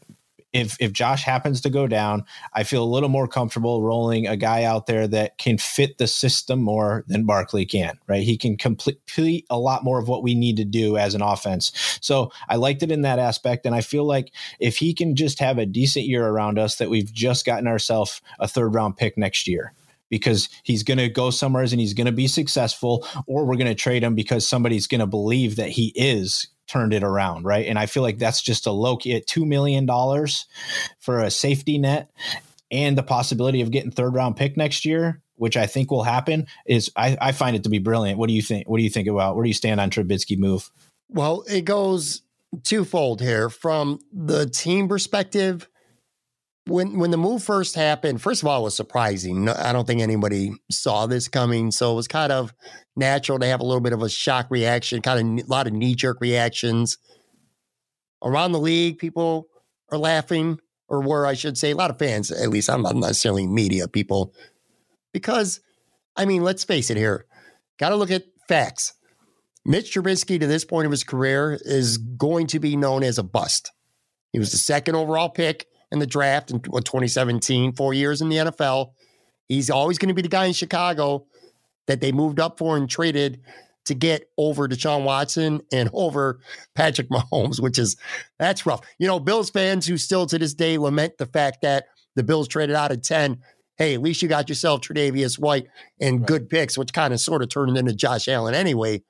[0.54, 4.36] if if Josh happens to go down, I feel a little more comfortable rolling a
[4.36, 8.24] guy out there that can fit the system more than Barkley can, right?
[8.24, 11.72] He can complete a lot more of what we need to do as an offense.
[12.02, 13.66] So I liked it in that aspect.
[13.66, 16.90] And I feel like if he can just have a decent year around us, that
[16.90, 19.74] we've just gotten ourselves a third round pick next year
[20.10, 23.68] because he's going to go somewhere and he's going to be successful, or we're going
[23.68, 27.67] to trade him because somebody's going to believe that he is turned it around, right?
[27.67, 29.86] And I feel like that's just a low key at $2 million
[30.99, 32.10] for a safety net
[32.71, 36.47] and the possibility of getting third round pick next year, which I think will happen,
[36.65, 38.17] is I, I find it to be brilliant.
[38.17, 38.69] What do you think?
[38.69, 40.71] What do you think about where do you stand on Trubisky move?
[41.10, 42.21] Well, it goes
[42.63, 43.49] twofold here.
[43.49, 45.67] From the team perspective,
[46.65, 49.50] when when the move first happened, first of all, it was surprising.
[49.50, 52.54] I don't think anybody saw this coming, so it was kind of
[52.95, 55.74] natural to have a little bit of a shock reaction, kind of a lot of
[55.74, 56.97] knee jerk reactions
[58.24, 59.00] around the league.
[59.00, 59.47] People
[59.91, 62.32] are laughing, or were I should say, a lot of fans.
[62.32, 64.34] At least I'm not necessarily media people,
[65.13, 65.62] because
[66.15, 67.26] I mean, let's face it here.
[67.80, 68.93] Got to look at facts.
[69.65, 73.24] Mitch Trubisky, to this point of his career, is going to be known as a
[73.24, 73.71] bust.
[74.32, 78.38] He was the second overall pick in the draft in 2017, four years in the
[78.38, 78.91] NFL.
[79.47, 81.25] He's always going to be the guy in Chicago
[81.88, 83.41] that they moved up for and traded
[83.86, 86.39] to get over Deshaun Watson and over
[86.75, 87.97] Patrick Mahomes, which is
[88.39, 88.82] that's rough.
[88.99, 92.47] You know, Bills fans who still to this day lament the fact that the Bills
[92.47, 93.41] traded out of 10.
[93.77, 95.67] Hey, at least you got yourself Tre'Davious White
[95.99, 96.27] and right.
[96.27, 99.01] good picks, which kind of sort of turned into Josh Allen anyway.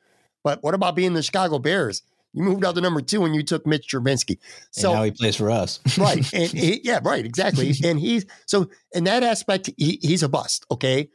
[0.44, 2.04] But what about being the Chicago Bears?
[2.34, 4.38] You moved out to number two and you took Mitch Trubisky.
[4.72, 5.80] So and now he plays for us.
[5.98, 6.34] right.
[6.34, 7.74] And he, yeah, right, exactly.
[7.84, 10.66] and he's so in that aspect, he, he's a bust.
[10.72, 11.10] Okay.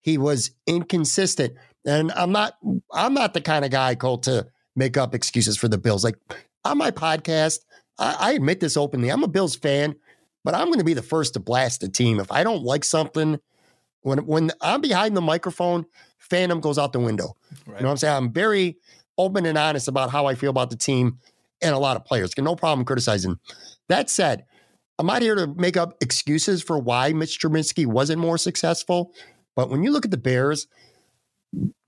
[0.00, 1.54] He was inconsistent.
[1.84, 2.56] And I'm not
[2.92, 6.04] I'm not the kind of guy called to make up excuses for the Bills.
[6.04, 6.16] Like
[6.64, 7.60] on my podcast,
[7.98, 9.10] I, I admit this openly.
[9.10, 9.96] I'm a Bills fan,
[10.44, 12.18] but I'm going to be the first to blast the team.
[12.20, 13.38] If I don't like something,
[14.02, 15.86] when when I'm behind the microphone,
[16.30, 17.36] fandom goes out the window.
[17.66, 17.76] Right.
[17.78, 18.16] You know what I'm saying?
[18.16, 18.78] I'm very
[19.24, 21.18] open and honest about how I feel about the team
[21.60, 22.32] and a lot of players.
[22.38, 23.38] No problem criticizing.
[23.88, 24.44] That said,
[24.98, 29.12] I'm not here to make up excuses for why Mitch Trubisky wasn't more successful.
[29.56, 30.66] But when you look at the Bears,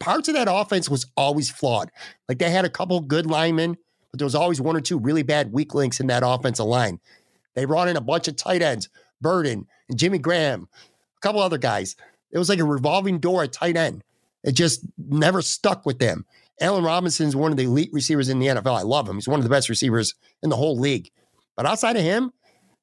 [0.01, 1.90] parts of that offense was always flawed.
[2.29, 3.77] Like they had a couple good linemen,
[4.11, 7.01] but there was always one or two really bad weak links in that offensive line.
[7.55, 8.88] They brought in a bunch of tight ends,
[9.20, 11.97] Burton and Jimmy Graham, a couple other guys.
[12.31, 14.03] It was like a revolving door at tight end.
[14.42, 16.27] It just never stuck with them.
[16.61, 18.79] Allen Robinson is one of the elite receivers in the NFL.
[18.79, 19.17] I love him.
[19.17, 21.11] He's one of the best receivers in the whole league.
[21.57, 22.33] But outside of him,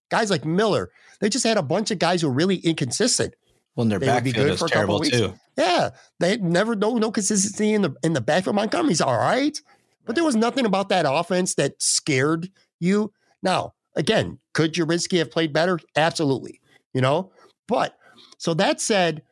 [0.09, 3.33] guys like Miller, they just had a bunch of guys who were really inconsistent.
[3.75, 5.33] Well, their they backfield is terrible too.
[5.57, 8.55] Yeah, they never no no consistency in the in the backfield.
[8.55, 9.57] Montgomery's all right,
[10.05, 13.13] but there was nothing about that offense that scared you.
[13.41, 15.79] Now, again, could Trubisky have played better?
[15.95, 16.59] Absolutely.
[16.93, 17.31] You know,
[17.67, 17.97] but
[18.37, 19.23] so that said,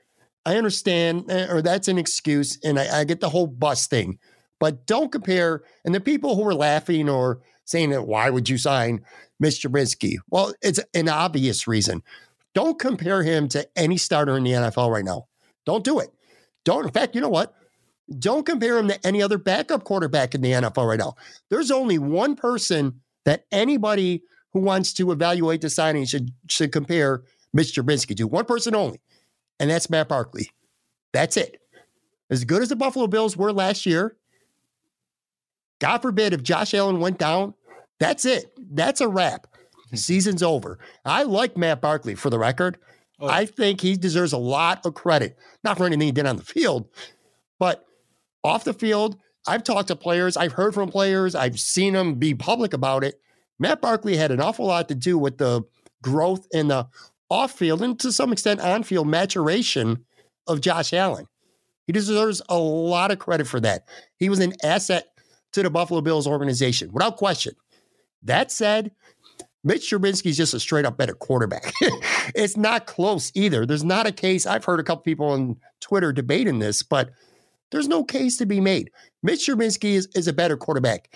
[0.49, 4.17] I understand, eh, or that's an excuse, and I, I get the whole bus thing.
[4.59, 5.61] But don't compare.
[5.85, 9.05] And the people who were laughing or saying that, why would you sign
[9.41, 9.69] Mr.
[9.69, 10.15] Trubisky?
[10.31, 12.01] Well, it's an obvious reason.
[12.55, 15.27] Don't compare him to any starter in the NFL right now.
[15.67, 16.09] Don't do it.
[16.65, 16.83] Don't.
[16.83, 17.53] In fact, you know what?
[18.17, 21.13] Don't compare him to any other backup quarterback in the NFL right now.
[21.51, 27.21] There's only one person that anybody who wants to evaluate the signing should should compare
[27.55, 27.83] Mr.
[27.83, 28.23] Trubisky to.
[28.25, 28.99] One person only,
[29.59, 30.51] and that's Matt Barkley.
[31.13, 31.61] That's it.
[32.29, 34.15] As good as the Buffalo Bills were last year,
[35.79, 37.53] God forbid if Josh Allen went down,
[37.99, 38.51] that's it.
[38.71, 39.47] That's a wrap.
[39.93, 40.79] Season's over.
[41.05, 42.77] I like Matt Barkley for the record.
[43.19, 43.27] Oh.
[43.27, 46.43] I think he deserves a lot of credit, not for anything he did on the
[46.43, 46.87] field,
[47.57, 47.85] but
[48.43, 49.17] off the field.
[49.47, 53.19] I've talked to players, I've heard from players, I've seen them be public about it.
[53.57, 55.63] Matt Barkley had an awful lot to do with the
[56.01, 56.87] growth in the
[57.29, 60.05] off field and to some extent on field maturation
[60.47, 61.27] of Josh Allen.
[61.85, 63.85] He deserves a lot of credit for that.
[64.17, 65.07] He was an asset
[65.53, 67.55] to the Buffalo Bills organization, without question.
[68.23, 68.91] That said,
[69.63, 71.73] Mitch Trubisky is just a straight up better quarterback.
[72.35, 73.65] it's not close either.
[73.65, 74.45] There's not a case.
[74.45, 77.11] I've heard a couple people on Twitter debating this, but
[77.71, 78.91] there's no case to be made.
[79.21, 81.13] Mitch Trubisky is, is a better quarterback.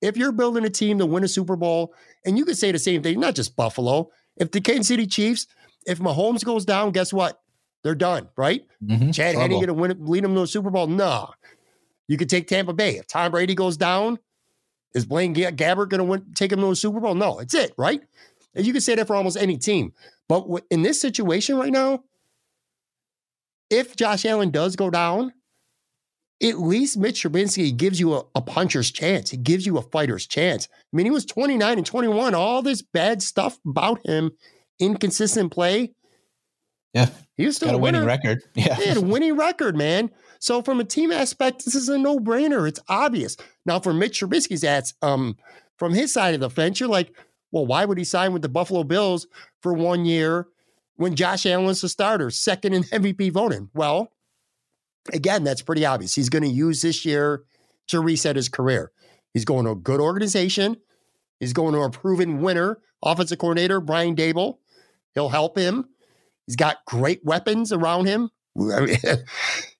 [0.00, 2.78] If you're building a team to win a Super Bowl, and you could say the
[2.78, 4.10] same thing, not just Buffalo.
[4.36, 5.46] If the Kansas City Chiefs,
[5.86, 7.40] if Mahomes goes down, guess what?
[7.82, 8.62] They're done, right?
[8.84, 9.10] Mm-hmm.
[9.10, 10.86] Chad Henne going to win, lead them to a Super Bowl?
[10.86, 11.30] No.
[12.08, 12.96] You could take Tampa Bay.
[12.96, 14.18] If Tom Brady goes down,
[14.94, 17.14] is Blaine Gabbert going to win, take him to a Super Bowl?
[17.14, 18.00] No, it's it, right?
[18.54, 19.92] And you can say that for almost any team.
[20.28, 22.04] But in this situation right now,
[23.70, 25.32] if Josh Allen does go down,
[26.42, 29.30] at least Mitch Trubisky gives you a, a, puncher's chance.
[29.30, 30.68] He gives you a fighter's chance.
[30.72, 32.34] I mean, he was 29 and 21.
[32.34, 34.30] All this bad stuff about him,
[34.78, 35.92] inconsistent play.
[36.94, 37.08] Yeah.
[37.36, 38.42] He was still Got a, a winning record.
[38.54, 38.74] Yeah.
[38.74, 40.10] He had a winning record, man.
[40.38, 42.66] So from a team aspect, this is a no-brainer.
[42.66, 43.36] It's obvious.
[43.66, 45.36] Now for Mitch Trubisky's ads, um,
[45.78, 47.14] from his side of the fence, you're like,
[47.52, 49.26] well, why would he sign with the Buffalo Bills
[49.60, 50.46] for one year
[50.96, 53.68] when Josh Allen's the starter, second in MVP voting?
[53.74, 54.10] Well,
[55.12, 56.14] again, that's pretty obvious.
[56.14, 57.44] He's going to use this year
[57.88, 58.92] to reset his career.
[59.32, 60.76] He's going to a good organization.
[61.38, 64.58] He's going to a proven winner, offensive coordinator, Brian Daboll.
[65.14, 65.88] He'll help him.
[66.46, 68.30] He's got great weapons around him.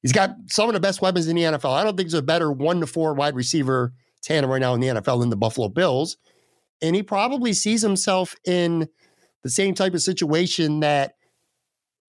[0.03, 1.75] he's got some of the best weapons in the NFL.
[1.75, 4.81] I don't think there's a better one to four wide receiver tandem right now in
[4.81, 6.17] the NFL than the Buffalo Bills.
[6.81, 8.89] And he probably sees himself in
[9.43, 11.15] the same type of situation that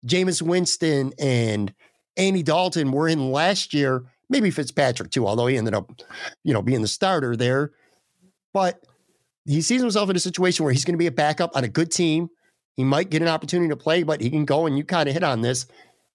[0.05, 1.73] Jameis Winston and
[2.17, 4.03] Andy Dalton were in last year.
[4.29, 5.91] Maybe Fitzpatrick too, although he ended up,
[6.43, 7.71] you know, being the starter there.
[8.53, 8.83] But
[9.45, 11.69] he sees himself in a situation where he's going to be a backup on a
[11.69, 12.29] good team.
[12.77, 15.13] He might get an opportunity to play, but he can go and you kind of
[15.13, 15.65] hit on this.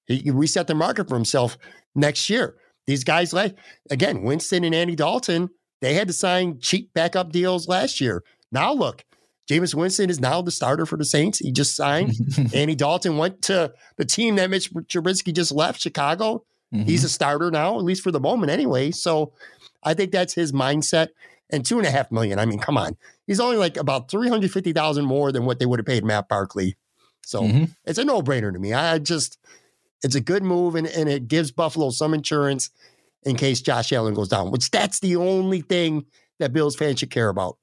[0.07, 1.59] He can reset the market for himself
[1.95, 2.57] next year.
[2.87, 3.57] These guys, like
[3.91, 8.23] again, Winston and Andy Dalton, they had to sign cheap backup deals last year.
[8.53, 9.05] Now look,
[9.49, 11.39] Jameis Winston is now the starter for the Saints.
[11.39, 12.15] He just signed.
[12.55, 16.45] Andy Dalton went to the team that Mitch Trubisky just left, Chicago.
[16.75, 16.85] Mm-hmm.
[16.85, 18.91] He's a starter now, at least for the moment, anyway.
[18.91, 19.33] So
[19.83, 21.09] I think that's his mindset.
[21.49, 22.41] And two and a half million.
[22.41, 22.97] I mean, come on.
[23.29, 26.77] He's only like about 350,000 more than what they would have paid Matt Barkley.
[27.25, 27.65] So mm-hmm.
[27.85, 28.73] it's a no brainer to me.
[28.73, 29.39] I just,
[30.03, 32.71] it's a good move and, and it gives Buffalo some insurance
[33.23, 36.07] in case Josh Allen goes down, which that's the only thing
[36.41, 37.59] that Bills fans should care about.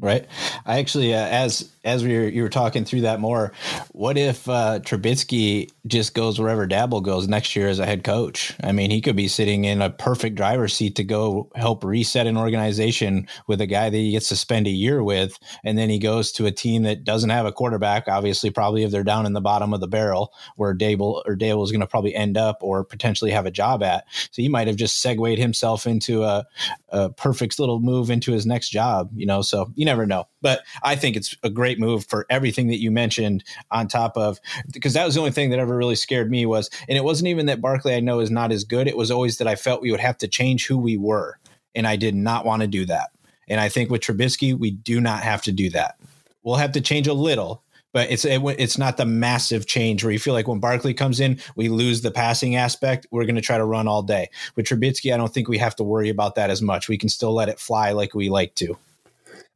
[0.00, 0.26] Right.
[0.66, 3.52] I actually, uh, as as we were, you were talking through that more,
[3.92, 8.54] what if uh, Trubisky just goes wherever Daboll goes next year as a head coach?
[8.62, 12.26] I mean, he could be sitting in a perfect driver's seat to go help reset
[12.26, 15.90] an organization with a guy that he gets to spend a year with, and then
[15.90, 18.08] he goes to a team that doesn't have a quarterback.
[18.08, 21.64] Obviously, probably if they're down in the bottom of the barrel, where Dable or Daboll
[21.64, 24.04] is going to probably end up or potentially have a job at.
[24.30, 26.46] So he might have just segued himself into a,
[26.88, 29.10] a perfect little move into his next job.
[29.14, 30.28] You know, so you never know.
[30.40, 34.40] But I think it's a great move for everything that you mentioned on top of
[34.72, 37.28] because that was the only thing that ever really scared me was and it wasn't
[37.28, 38.86] even that Barkley I know is not as good.
[38.86, 41.38] It was always that I felt we would have to change who we were.
[41.74, 43.10] And I did not want to do that.
[43.48, 45.98] And I think with Trubisky, we do not have to do that.
[46.44, 50.12] We'll have to change a little, but it's it, it's not the massive change where
[50.12, 53.06] you feel like when Barkley comes in, we lose the passing aspect.
[53.10, 54.30] We're going to try to run all day.
[54.54, 56.88] With Trubisky, I don't think we have to worry about that as much.
[56.88, 58.76] We can still let it fly like we like to.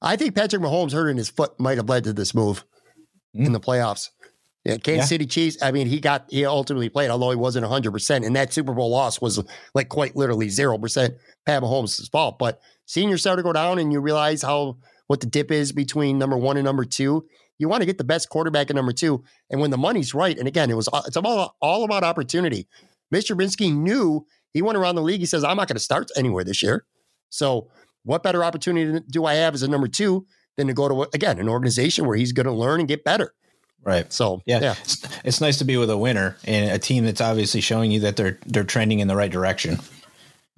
[0.01, 2.65] I think Patrick Mahomes hurting his foot might have led to this move
[3.37, 3.47] mm.
[3.47, 4.11] in the playoffs.
[4.65, 5.05] Yeah, Kansas yeah.
[5.05, 5.63] City Chiefs.
[5.63, 7.91] I mean, he got he ultimately played, although he wasn't 100.
[7.91, 9.43] percent And that Super Bowl loss was
[9.75, 11.15] like quite literally zero percent
[11.47, 12.39] Pat Mahomes' fault.
[12.39, 16.19] But seeing your starter go down, and you realize how what the dip is between
[16.19, 17.27] number one and number two.
[17.59, 20.39] You want to get the best quarterback at number two, and when the money's right.
[20.39, 22.69] And again, it was it's all all about opportunity.
[23.13, 23.37] Mr.
[23.37, 25.21] Binsky knew he went around the league.
[25.21, 26.85] He says, "I'm not going to start anywhere this year."
[27.31, 27.69] So
[28.09, 31.39] what better opportunity do I have as a number two than to go to again
[31.39, 33.35] an organization where he's going to learn and get better?
[33.85, 34.11] Right.
[34.13, 34.75] So yeah, yeah.
[34.81, 38.01] It's, it's, nice to be with a winner and a team that's obviously showing you
[38.01, 39.77] that they're they're trending in the right direction.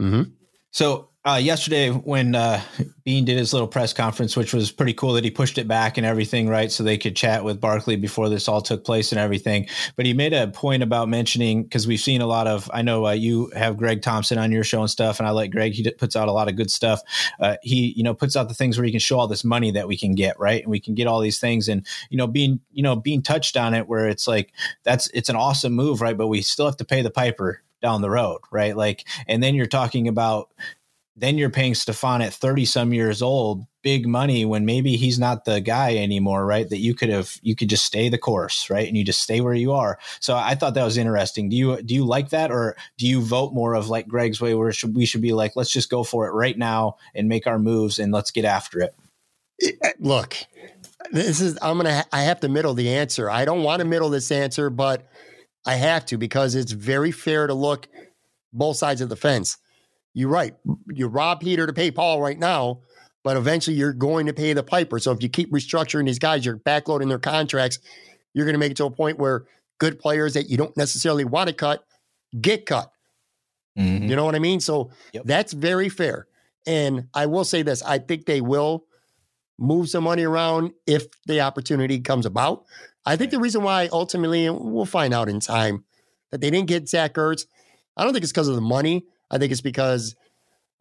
[0.00, 0.30] Mm-hmm.
[0.70, 2.62] So uh, yesterday when uh,
[3.04, 5.98] Beane did his little press conference, which was pretty cool that he pushed it back
[5.98, 6.72] and everything, right?
[6.72, 9.68] So they could chat with Barkley before this all took place and everything.
[9.96, 12.70] But he made a point about mentioning because we've seen a lot of.
[12.72, 15.50] I know uh, you have Greg Thompson on your show and stuff, and I like
[15.50, 15.72] Greg.
[15.72, 17.00] He puts out a lot of good stuff.
[17.38, 19.70] Uh, he you know puts out the things where he can show all this money
[19.72, 20.62] that we can get, right?
[20.62, 23.59] And we can get all these things, and you know being you know being touched
[23.59, 24.52] on it where it's like
[24.85, 26.16] that's it's an awesome move, right?
[26.16, 28.76] But we still have to pay the piper down the road, right?
[28.76, 30.50] Like, and then you're talking about
[31.16, 35.44] then you're paying Stefon at 30 some years old big money when maybe he's not
[35.44, 36.68] the guy anymore, right?
[36.68, 38.86] That you could have you could just stay the course, right?
[38.86, 39.98] And you just stay where you are.
[40.20, 41.48] So I thought that was interesting.
[41.48, 44.54] Do you do you like that or do you vote more of like Greg's way
[44.54, 47.46] where should, we should be like let's just go for it right now and make
[47.46, 48.94] our moves and let's get after it?
[49.62, 50.36] Eh, look,
[51.10, 53.30] this is I'm going to I have to middle the answer.
[53.30, 55.08] I don't want to middle this answer, but
[55.66, 57.88] I have to because it's very fair to look
[58.52, 59.58] both sides of the fence
[60.14, 60.54] you're right.
[60.88, 62.80] You rob Peter to pay Paul right now,
[63.22, 64.98] but eventually you're going to pay the piper.
[64.98, 67.78] So if you keep restructuring these guys, you're backloading their contracts,
[68.34, 69.46] you're going to make it to a point where
[69.78, 71.84] good players that you don't necessarily want to cut
[72.38, 72.92] get cut.
[73.78, 74.08] Mm-hmm.
[74.08, 74.61] You know what I mean?
[74.61, 75.24] So yep.
[75.24, 76.26] that's very fair.
[76.66, 78.84] And I will say this I think they will
[79.58, 82.64] move some money around if the opportunity comes about.
[83.04, 85.84] I think the reason why ultimately, we'll find out in time,
[86.30, 87.46] that they didn't get Zach Ertz,
[87.96, 89.04] I don't think it's because of the money.
[89.31, 90.16] I think it's because,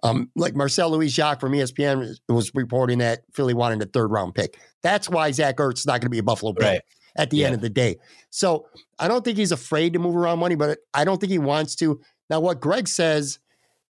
[0.03, 4.33] um, like Marcel Louis Jacques from ESPN was reporting that Philly wanted a third round
[4.35, 4.57] pick.
[4.81, 6.81] That's why Zach Ertz is not going to be a Buffalo Bill Right.
[7.17, 7.47] at the Yeah.
[7.47, 7.97] end of the day.
[8.29, 11.39] So I don't think he's afraid to move around money, but I don't think he
[11.39, 11.99] wants to.
[12.29, 13.39] Now, what Greg says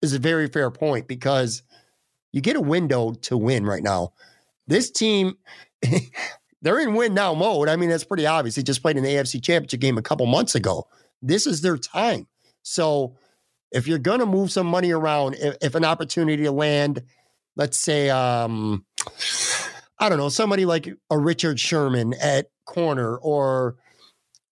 [0.02, 1.62] is a very fair point because
[2.32, 4.12] you get a window to win right now.
[4.66, 5.36] This team,
[6.62, 7.68] they're in win now mode.
[7.68, 8.54] I mean, that's pretty obvious.
[8.56, 10.86] They just played an AFC championship game a couple months ago.
[11.22, 12.26] This is their time.
[12.62, 13.16] So
[13.74, 17.02] if you're going to move some money around, if, if an opportunity to land,
[17.56, 18.86] let's say, um,
[19.98, 23.76] I don't know, somebody like a Richard Sherman at corner or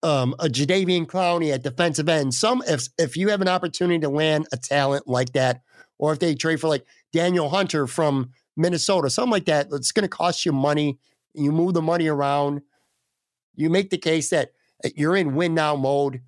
[0.03, 2.35] um, a Jadeveon Clowney at defensive end.
[2.35, 5.63] Some if if you have an opportunity to land a talent like that,
[5.99, 10.03] or if they trade for like Danielle Hunter from Minnesota, something like that, it's going
[10.03, 10.99] to cost you money.
[11.35, 12.63] You move the money around.
[13.55, 14.51] You make the case that
[14.97, 16.23] you're in win now mode.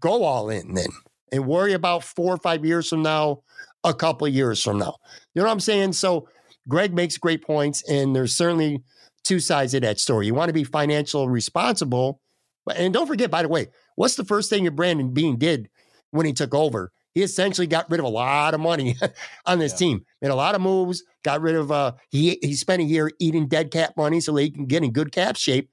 [0.00, 0.88] Go all in then,
[1.32, 3.42] and worry about four or five years from now,
[3.82, 4.96] a couple of years from now.
[5.34, 5.94] You know what I'm saying?
[5.94, 6.28] So
[6.68, 8.82] Greg makes great points, and there's certainly
[9.24, 10.26] two sides of that story.
[10.26, 12.20] You want to be financial responsible,
[12.64, 15.68] but and don't forget, by the way, what's the first thing that Brandon Beane did
[16.10, 16.92] when he took over?
[17.14, 18.96] He essentially got rid of a lot of money
[19.46, 19.78] on this Yeah.
[19.78, 23.10] team, made a lot of moves, got rid of uh he he spent a year
[23.18, 25.70] eating dead cap money so they can get in good cap shape.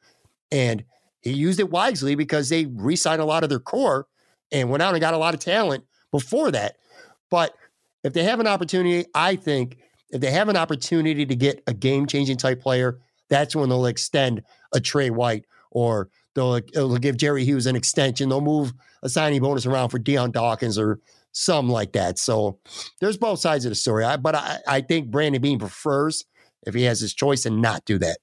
[0.52, 0.84] And
[1.22, 4.08] he used it wisely because they re-signed a lot of their core
[4.52, 6.78] and went out and got a lot of talent before that.
[7.30, 7.54] But
[8.04, 9.78] if they have an opportunity, I think
[10.10, 14.44] if they have an opportunity to get a game-changing type player, that's when they'll extend
[14.74, 18.30] a Tre White or they'll, they'll give Jerry Hughes an extension.
[18.30, 18.74] They'll move
[19.04, 21.00] a signing bonus around for Dion Dawkins or
[21.32, 22.18] something like that.
[22.18, 22.58] So
[23.00, 24.04] there's both sides of the story.
[24.04, 26.26] I, but I, I think Brandon Beane prefers
[26.66, 28.18] if he has his choice and not do that.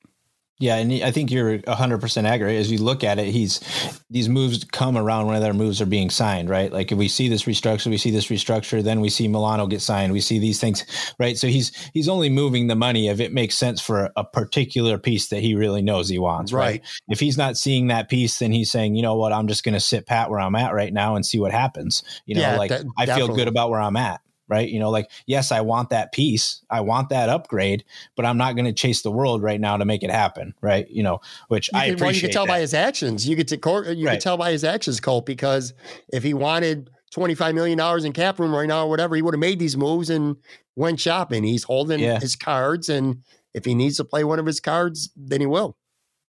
[0.59, 2.57] Yeah, and I think you're 100% accurate.
[2.57, 3.61] As you look at it, he's
[4.09, 6.72] these moves come around when other moves are being signed, right?
[6.72, 9.82] Like if we see this restructure, we see this restructure, then we see Milano get
[9.82, 10.84] signed, we see these things,
[11.18, 11.36] right?
[11.36, 15.28] So he's he's only moving the money if it makes sense for a particular piece
[15.28, 16.66] that he really knows he wants, right?
[16.66, 16.82] Right.
[17.09, 19.74] If he's not seeing that piece, then he's saying, you know what, I'm just going
[19.74, 22.02] to sit pat where I'm at right now and see what happens.
[22.24, 24.20] You know, Yeah, like de- I feel good about where I'm at.
[24.49, 24.68] Right.
[24.68, 26.62] You know, like, yes, I want that piece.
[26.70, 27.84] I want that upgrade,
[28.14, 30.55] but I'm not going to chase the world right now to make it happen.
[30.61, 30.88] Right.
[30.88, 32.01] You know, which You I appreciate.
[32.01, 32.53] well, you can tell that.
[32.53, 33.28] by his actions.
[33.28, 34.12] You could t- cor- you Right.
[34.14, 35.74] could tell by his actions, Colt, because
[36.12, 39.22] if he wanted twenty five million dollars in cap room right now or whatever, he
[39.22, 40.36] would have made these moves and
[40.76, 41.42] went shopping.
[41.42, 42.20] He's holding Yeah.
[42.20, 43.22] his cards, and
[43.55, 45.76] if he needs to play one of his cards, then he will.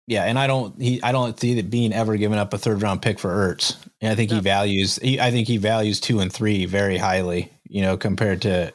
[0.07, 2.81] Yeah, and I don't he I don't see that being ever giving up a third
[2.81, 3.75] round pick for Ertz.
[4.01, 7.51] And I think he values he, I think he values two and three very highly,
[7.67, 8.71] you know, compared to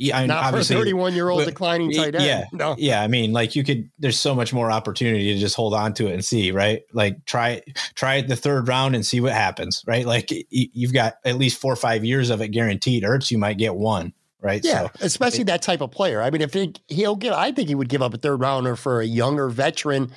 [0.00, 2.24] yeah, I mean, Not for a thirty one year old declining tight end.
[2.24, 2.74] Yeah, no.
[2.78, 3.02] yeah.
[3.02, 3.90] I mean, like you could.
[3.98, 6.84] There's so much more opportunity to just hold on to it and see, right?
[6.94, 7.60] Like try
[7.96, 10.06] try it the third round and see what happens, right?
[10.06, 13.02] Like you've got at least four or five years of it guaranteed.
[13.02, 14.64] Ertz, you might get one, right?
[14.64, 16.22] Yeah, So especially that type of player.
[16.22, 18.76] I mean, if he, he'll give, I think he would give up a third rounder
[18.76, 20.12] for a younger veteran.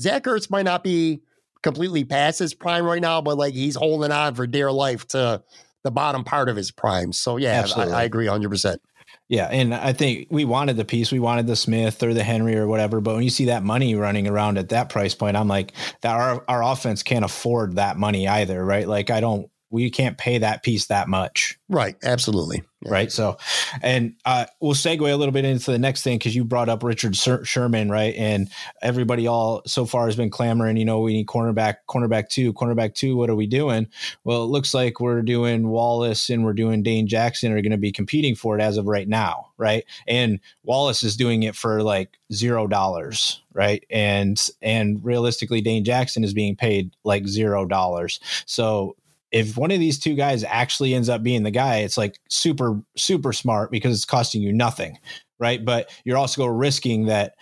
[0.00, 1.20] Zach Ertz might not be
[1.62, 5.42] completely past his prime right now, but like he's holding on for dear life to
[5.84, 7.12] the bottom part of his prime.
[7.12, 8.48] So yeah, I, I agree 100.
[8.48, 8.82] percent
[9.28, 12.56] Yeah, and I think we wanted the piece, we wanted the Smith or the Henry
[12.56, 13.00] or whatever.
[13.00, 15.72] But when you see that money running around at that price point, I'm like,
[16.02, 18.86] that our our offense can't afford that money either, right?
[18.86, 22.62] Like I don't, we can't pay that piece that much, Right, absolutely.
[22.80, 22.92] Yeah.
[22.92, 23.12] right?
[23.12, 23.36] So,
[23.82, 26.82] and uh, we'll segue a little bit into the next thing because you brought up
[26.84, 28.14] Richard Sher- Sherman, right?
[28.14, 28.48] And
[28.80, 32.94] everybody all so far has been clamoring, you know, we need cornerback, cornerback two, cornerback
[32.94, 33.16] two.
[33.16, 33.88] What are we doing?
[34.24, 37.76] Well, it looks like we're doing Wallace and we're doing Dane Jackson are going to
[37.78, 39.84] be competing for it as of right now, right?
[40.06, 43.84] And Wallace is doing it for like zero dollars, right?
[43.90, 48.20] And and realistically, Dane Jackson is being paid like zero dollars.
[48.46, 48.94] So
[49.30, 52.80] if one of these two guys actually ends up being the guy, it's like super,
[52.96, 54.98] super smart because it's costing you nothing,
[55.38, 55.64] right?
[55.64, 57.34] But you're also risking that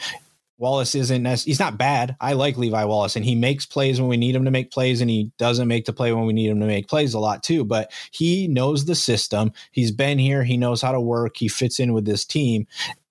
[0.58, 2.16] Wallace isn't he's not bad.
[2.18, 5.02] I like Levi Wallace and he makes plays when we need him to make plays
[5.02, 7.42] and he doesn't make the play when we need him to make plays a lot
[7.42, 9.52] too, but he knows the system.
[9.70, 12.66] He's been here, he knows how to work, he fits in with this team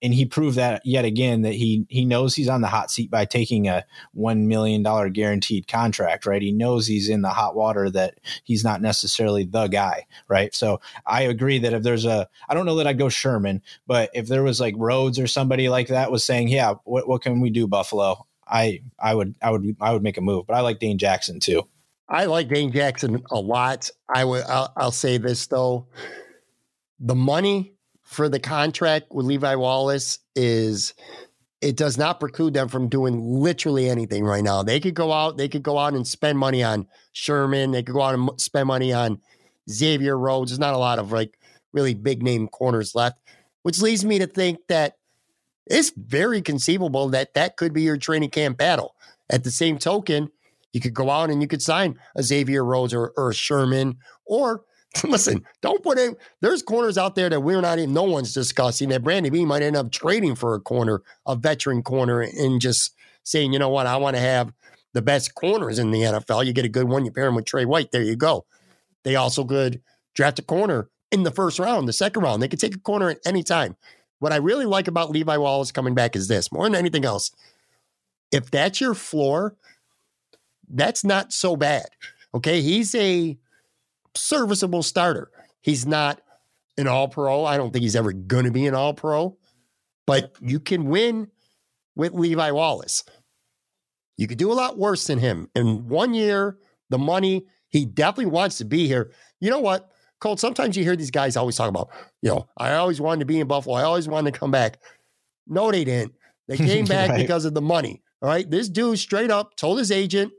[0.06, 3.10] and he proved that yet again that he he knows he's on the hot seat
[3.10, 3.84] by taking a
[4.14, 6.44] 1 million dollar guaranteed contract, right?
[6.44, 10.54] He knows he's in the hot water that he's not necessarily the guy, right?
[10.54, 14.12] So I agree that if there's a I don't know that I'd go Sherman, but
[14.14, 17.40] if there was like Rhodes or somebody like that was saying, "Yeah, what what can
[17.40, 20.60] we do, Buffalo?" I I would I would I would make a move, but I
[20.60, 21.64] like Dane Jackson too.
[22.08, 23.90] I like Dane Jackson a lot.
[24.14, 24.44] I would.
[24.44, 25.88] I'll, I'll say this though:
[27.00, 27.75] the money
[28.06, 30.94] for the contract with Levi Wallace is
[31.62, 34.62] it does not preclude them from doing literally anything right now.
[34.62, 35.38] They could go out.
[35.38, 37.72] They could go out and spend money on Sherman.
[37.72, 39.20] They could go out and spend money on
[39.70, 40.52] Xavier Rhodes.
[40.52, 41.38] There's not a lot of like
[41.74, 43.20] really big name corners left,
[43.64, 44.98] which leads me to think that
[45.66, 48.96] it's very conceivable that that could be your training camp battle.
[49.32, 50.30] At the same token,
[50.72, 54.62] you could go out and you could sign a Xavier Rhodes or, or Sherman, or
[55.04, 56.16] listen, don't put in.
[56.42, 57.94] There's corners out there that we're not even.
[57.94, 59.04] No one's discussing that.
[59.04, 62.94] Brandon Beane might end up trading for a corner, a veteran corner, and just
[63.24, 64.54] saying, you know what, I want to have
[64.94, 66.46] the best corners in the NFL.
[66.46, 67.92] You get a good one, you pair him with Tre White.
[67.92, 68.46] There you go.
[69.04, 69.82] They also could
[70.14, 72.42] draft a corner in the first round, the second round.
[72.42, 73.76] They could take a corner at any time.
[74.20, 77.32] What I really like about Levi Wallace coming back is this more than anything else.
[78.32, 79.56] If that's your floor,
[80.70, 81.88] that's not so bad.
[82.34, 82.62] Okay.
[82.62, 83.38] He's a
[84.16, 85.32] serviceable starter.
[85.62, 86.22] He's not
[86.78, 87.46] an all pro.
[87.46, 89.38] I don't think he's ever going to be an all pro,
[90.06, 91.30] but you can win
[91.96, 93.04] with Levi Wallace.
[94.18, 95.50] You could do a lot worse than him.
[95.56, 96.58] In one year,
[96.90, 99.12] the money, he definitely wants to be here.
[99.40, 100.40] You know what, Colt?
[100.40, 101.90] Sometimes you hear these guys always talk about,
[102.22, 103.76] you know, I always wanted to be in Buffalo.
[103.76, 104.80] I always wanted to come back.
[105.48, 106.14] No, they didn't.
[106.48, 107.18] They came back right.
[107.20, 108.02] because of the money.
[108.22, 108.50] All right.
[108.50, 110.32] This dude straight up told his agent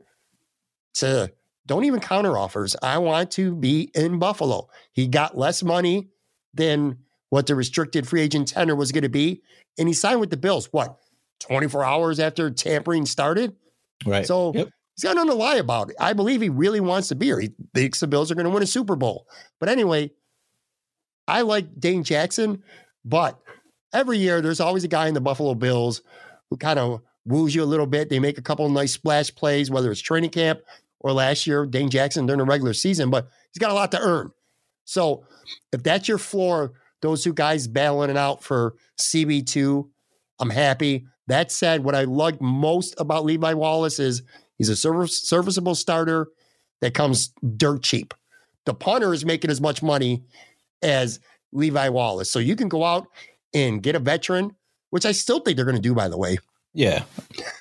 [0.95, 1.33] to
[1.67, 2.77] don't even counter offers.
[2.83, 4.69] I want to be in Buffalo.
[4.93, 6.09] He got less money
[6.55, 6.99] than
[7.31, 9.43] what the restricted free agent tender was going to be.
[9.79, 10.97] And he signed with the Bills, what,
[11.41, 13.55] 24 hours after tampering started?
[14.07, 14.27] Right.
[14.27, 14.69] So yep.
[14.95, 15.91] he's got nothing to lie about.
[15.99, 17.41] I believe he really wants to be here.
[17.41, 19.27] He thinks the Bills are going to win a Super Bowl.
[19.59, 20.13] But anyway,
[21.27, 22.63] I like Dane Jackson,
[23.05, 23.39] but
[23.93, 26.03] every year there's always a guy in the Buffalo Bills
[26.49, 28.09] who kind of woos you a little bit.
[28.09, 30.61] They make a couple nice splash plays, whether it's training camp
[31.01, 34.01] or last year, Dane Jackson during the regular season, but he's got a lot to
[34.01, 34.31] earn.
[34.85, 35.25] So
[35.73, 36.73] if that's your floor,
[37.03, 39.89] those two guys battling it out for CB2,
[40.41, 41.07] I'm happy.
[41.29, 44.23] That said, what I like most about Levi Wallace is
[44.59, 46.29] he's a service, serviceable starter
[46.81, 48.15] that comes dirt cheap.
[48.65, 50.25] The punter is making as much money
[50.83, 51.21] as
[51.53, 52.31] Levi Wallace.
[52.31, 53.07] So you can go out
[53.55, 54.55] and get a veteran,
[54.91, 56.39] which I still think they're going to do, by the way.
[56.75, 57.05] Yeah.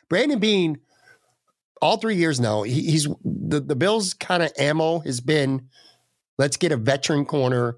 [0.09, 0.79] Brandon Beane,
[1.81, 5.69] all three years now, he, he's the, the Bills' kind of ammo has been
[6.37, 7.77] let's get a veteran corner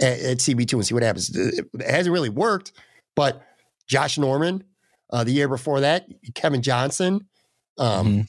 [0.00, 1.34] at, at CB2 and see what happens.
[1.34, 2.72] It hasn't really worked,
[3.14, 3.42] but
[3.86, 4.64] Josh Norman,
[5.12, 7.26] uh, the year before that, Kevin Johnson,
[7.78, 8.22] um, mm-hmm.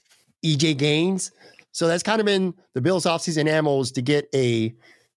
[0.45, 1.31] EJ Gaines.
[1.71, 4.73] So that's kind of been the Bills' offseason ammo is to get a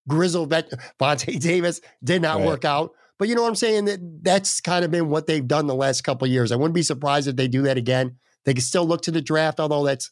[0.09, 0.71] grizzled vet.
[1.01, 2.47] Vontae Davis did not right.
[2.47, 2.93] work out.
[3.19, 3.87] But you know what I'm saying?
[3.87, 6.53] That that's kind of been what they've done the last couple years.
[6.53, 8.17] I wouldn't be surprised if they do that again.
[8.49, 10.11] They can still look to the draft, although that's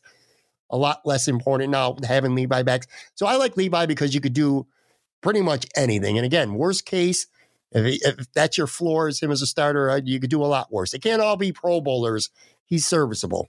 [0.68, 2.86] a lot less important now having Levi back.
[3.14, 4.66] So I like Levi because you could do
[5.22, 6.18] pretty much anything.
[6.18, 7.28] And again, worst case,
[7.72, 10.42] if, he, if that's your floor as him as a starter, uh, you could do
[10.42, 10.90] a lot worse.
[10.90, 12.28] They can't all be Pro Bowlers.
[12.66, 13.48] He's serviceable.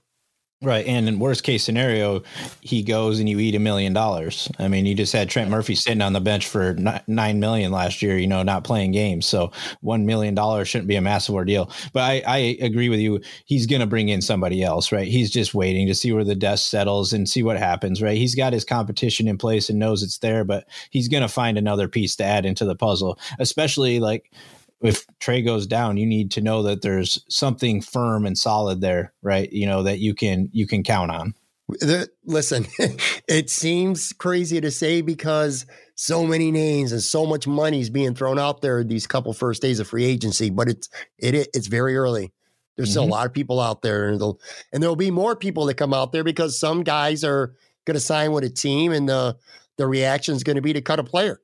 [0.60, 0.84] Right.
[0.88, 2.24] And in worst case scenario,
[2.60, 4.50] he goes and you eat a million dollars.
[4.58, 6.74] I mean, you just had Trent Murphy sitting on the bench for
[7.06, 9.24] nine million last year, you know, not playing games.
[9.24, 9.52] So
[9.82, 11.70] one million dollars shouldn't be a massive ordeal.
[11.92, 13.20] But I, I agree with you.
[13.44, 15.06] He's going to bring in somebody else, right?
[15.06, 18.16] He's just waiting to see where the dust settles and see what happens, right?
[18.16, 21.56] He's got his competition in place and knows it's there, but he's going to find
[21.56, 24.32] another piece to add into the puzzle, especially like
[24.80, 29.12] if Tre goes down, you need to know that there's something firm and solid there,
[29.22, 29.50] right?
[29.52, 31.34] You know that you can you can count on.
[31.68, 32.66] The, listen,
[33.28, 35.66] it seems crazy to say because
[35.96, 39.60] so many names and so much money is being thrown out there these couple first
[39.60, 42.32] days of free agency, but it's it it's very early.
[42.76, 42.92] There's mm-hmm.
[42.92, 43.12] still a mm-hmm.
[43.12, 44.40] lot of people out there, and there'll,
[44.72, 47.54] and there'll be more people that come out there because some guys are
[47.84, 49.36] going to sign with a team, and the
[49.76, 51.40] the reaction is going to be to cut a player.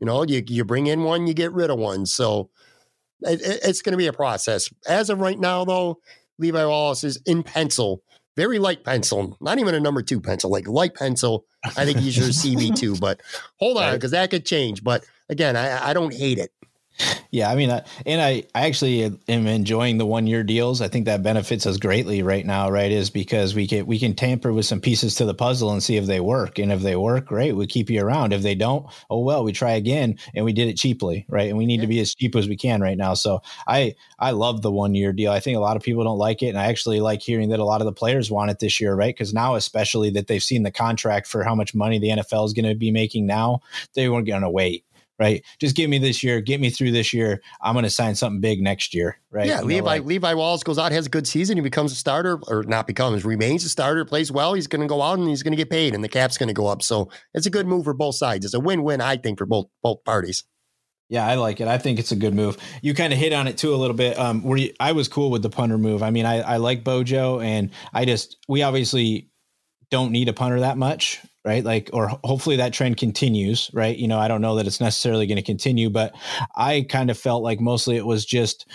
[0.00, 2.06] You know, you you bring in one, you get rid of one.
[2.06, 2.50] So
[3.22, 4.70] it, it's going to be a process.
[4.86, 6.00] As of right now, though,
[6.38, 8.02] Levi Wallace is in pencil,
[8.36, 11.44] very light pencil, not even a number two pencil, like light pencil.
[11.64, 13.20] I think he's your CB2, but
[13.56, 14.84] hold on, because that could change.
[14.84, 16.52] But again, I, I don't hate it.
[17.30, 17.70] Yeah, I mean,
[18.06, 20.80] and I, I actually am enjoying the one year deals.
[20.80, 22.90] I think that benefits us greatly right now, right?
[22.90, 25.96] Is because we can we can tamper with some pieces to the puzzle and see
[25.96, 26.58] if they work.
[26.58, 28.32] And if they work, great, we keep you around.
[28.32, 31.48] If they don't, oh well, we try again, and we did it cheaply, right?
[31.48, 31.82] And we need yeah.
[31.82, 33.12] to be as cheap as we can right now.
[33.12, 35.30] So I I love the one year deal.
[35.30, 37.60] I think a lot of people don't like it, and I actually like hearing that
[37.60, 39.14] a lot of the players want it this year, right?
[39.14, 42.54] Because now, especially that they've seen the contract for how much money the NFL is
[42.54, 43.60] going to be making now,
[43.94, 44.84] they weren't going to wait
[45.18, 45.44] right?
[45.60, 47.42] Just give me this year, get me through this year.
[47.60, 49.46] I'm going to sign something big next year, right?
[49.46, 51.96] Yeah, you Levi like, Levi Wallace goes out, has a good season, he becomes a
[51.96, 54.54] starter, or not becomes, remains a starter, plays well.
[54.54, 56.48] He's going to go out and he's going to get paid, and the cap's going
[56.48, 56.82] to go up.
[56.82, 58.44] So it's a good move for both sides.
[58.44, 60.44] It's a win-win, I think, for both both parties.
[61.08, 61.68] Yeah, I like it.
[61.68, 62.58] I think it's a good move.
[62.82, 64.18] You kind of hit on it too a little bit.
[64.18, 66.02] Um, where you, I was cool with the punter move.
[66.02, 69.30] I mean, I, I like Bojo, and I just we obviously
[69.90, 71.64] don't need a punter that much right?
[71.64, 73.96] Like, or hopefully that trend continues, right?
[73.96, 76.14] You know, I don't know that it's necessarily going to continue, but
[76.56, 78.66] I kind of felt like mostly it was just,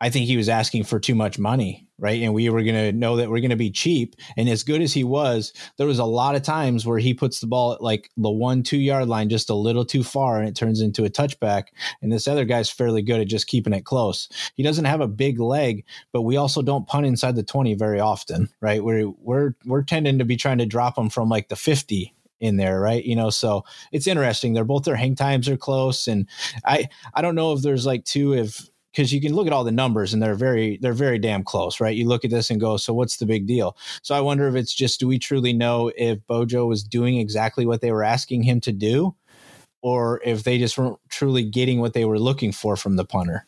[0.00, 2.22] I think he was asking for too much money, right?
[2.22, 4.16] And we were going to know that we're going to be cheap.
[4.36, 7.40] And as good as he was, there was a lot of times where he puts
[7.40, 10.48] the ball at like the one, two yard line just a little too far and
[10.48, 11.64] it turns into a touchback.
[12.02, 14.28] And this other guy's fairly good at just keeping it close.
[14.54, 18.00] He doesn't have a big leg, but we also don't punt inside the 20 very
[18.00, 18.82] often, right?
[18.82, 22.56] We're, we're, we're tending to be trying to drop them from like the 50 in
[22.56, 23.04] there, right?
[23.04, 24.54] You know, so it's interesting.
[24.54, 26.26] They're both their hang times are close, and
[26.64, 29.64] I I don't know if there's like two if because you can look at all
[29.64, 31.96] the numbers and they're very they're very damn close, right?
[31.96, 33.76] You look at this and go, so what's the big deal?
[34.02, 37.66] So I wonder if it's just do we truly know if Bojo was doing exactly
[37.66, 39.14] what they were asking him to do,
[39.82, 43.46] or if they just weren't truly getting what they were looking for from the punter?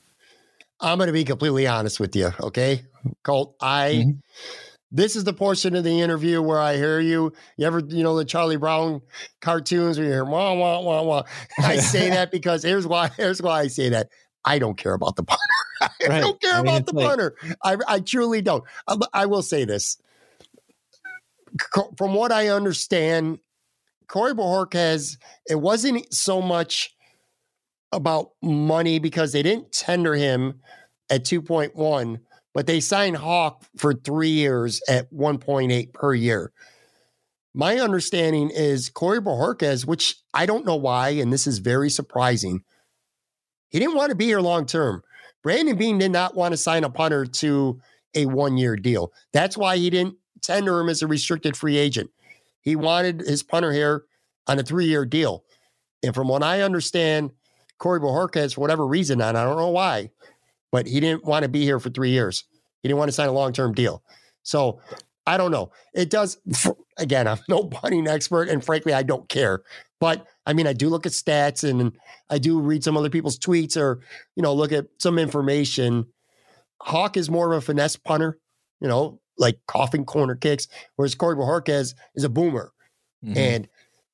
[0.81, 2.83] I'm going to be completely honest with you, okay,
[3.23, 3.57] Colt.
[3.61, 4.05] I.
[4.07, 4.11] Mm-hmm.
[4.95, 7.33] This is the portion of the interview where I hear you.
[7.57, 9.01] You ever, you know, the Charlie Brown
[9.41, 11.23] cartoons where you hear wah wah wah wah.
[11.59, 13.09] I say that because here's why.
[13.17, 14.11] Here's why I say that.
[14.45, 15.43] I don't care about the punter.
[15.81, 16.21] I right.
[16.21, 17.37] don't care I mean, about the like, punter.
[17.63, 18.65] I, I truly don't.
[18.87, 19.99] Uh, I, I will say this.
[21.99, 23.39] From what I understand,
[24.09, 25.19] Corey Bojorquez,
[25.49, 26.95] it wasn't so much
[27.93, 30.61] about money because they didn't tender him
[31.11, 32.21] at 2.1,
[32.55, 36.53] but they signed Haack for three years at 1.8 per year.
[37.55, 42.65] My understanding is Corey Bojorquez, which I don't know why, and this is very surprising,
[43.73, 45.03] he didn't want to be here long term.
[45.43, 47.81] Brandon Beane did not want to sign a punter to
[48.15, 49.13] a one year deal.
[49.33, 52.11] That's why he didn't tender him as a restricted free agent.
[52.61, 54.05] He wanted his punter here
[54.47, 55.45] on a three year deal.
[56.05, 57.31] And from what I understand,
[57.79, 60.11] Corey Bojorquez, for whatever reason, and I don't know why,
[60.71, 62.45] but he didn't want to be here for three years.
[62.83, 64.03] He didn't want to sign a long term deal.
[64.43, 64.81] So
[65.27, 65.73] I don't know.
[65.95, 66.39] It does,
[66.99, 69.63] again, I'm no punting expert, and frankly, I don't care.
[70.01, 71.97] But I mean, I do look at stats and
[72.29, 74.01] I do read some other people's tweets or,
[74.35, 76.07] you know, look at some information.
[76.83, 78.39] Haack is more of a finesse punter,
[78.81, 80.67] you know, like coffin corner kicks,
[80.97, 82.73] whereas Corey Bojorquez is a boomer.
[83.25, 83.39] Mm-hmm.
[83.39, 83.69] And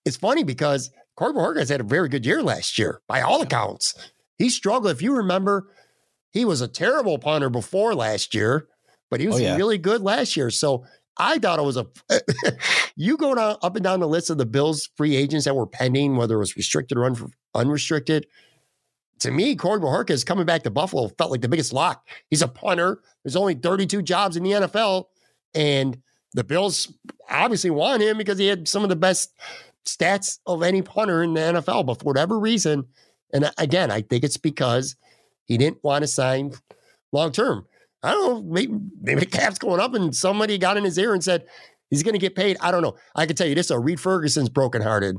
[0.05, 3.95] it's funny because Corey Bojorquez had a very good year last year by all accounts.
[4.37, 4.93] He struggled.
[4.93, 5.69] If you remember,
[6.31, 8.69] he was a terrible punter before last year,
[9.11, 9.57] but he was oh, yeah.
[9.57, 10.51] really good last year.
[10.51, 10.85] So
[11.19, 11.87] I thought it was a.
[12.97, 15.67] you go down up and down the list of the Bills free agents that were
[15.67, 18.27] pending, whether it was restricted or un, unrestricted.
[19.21, 22.07] To me, Corey Bojorquez coming back to Buffalo felt like the biggest lock.
[22.31, 23.01] He's a punter.
[23.25, 25.07] There's only 32 jobs in the NFL,
[25.55, 26.01] and
[26.35, 26.93] the Bills
[27.29, 29.35] obviously want him because he had some of the best
[29.85, 31.87] stats of any punter in the NFL.
[31.87, 32.87] But for whatever reason,
[33.33, 34.95] and uh, again, I think it's because
[35.47, 36.53] he didn't want to sign
[37.13, 37.67] long term.
[38.03, 38.53] I don't know.
[38.53, 41.45] Maybe, maybe the cap's going up and somebody got in his ear and said
[41.91, 42.57] he's going to get paid.
[42.61, 42.97] I don't know.
[43.15, 45.17] I can tell you this: uh, Reid Ferguson's brokenhearted.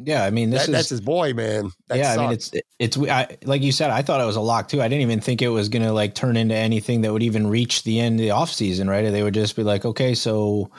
[0.00, 1.72] Yeah, I mean, that, is, that's his boy, man.
[1.88, 2.18] That yeah, sucks.
[2.18, 3.90] I mean, it's it's I, like you said.
[3.90, 4.80] I thought it was a lock too.
[4.80, 7.48] I didn't even think it was going to like turn into anything that would even
[7.48, 9.10] reach the end of the offseason, right?
[9.10, 10.70] They would just be like, okay, so,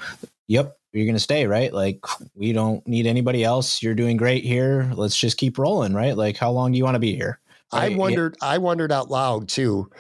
[0.48, 1.74] yep, you're going to stay, right?
[1.74, 2.00] Like,
[2.34, 3.84] we don't need anybody else.
[3.84, 4.90] You're doing great here.
[4.96, 6.16] Let's just keep rolling, right?
[6.16, 7.40] Like, how long do you want to be here?
[7.74, 8.38] I wondered.
[8.42, 9.92] I wondered out loud too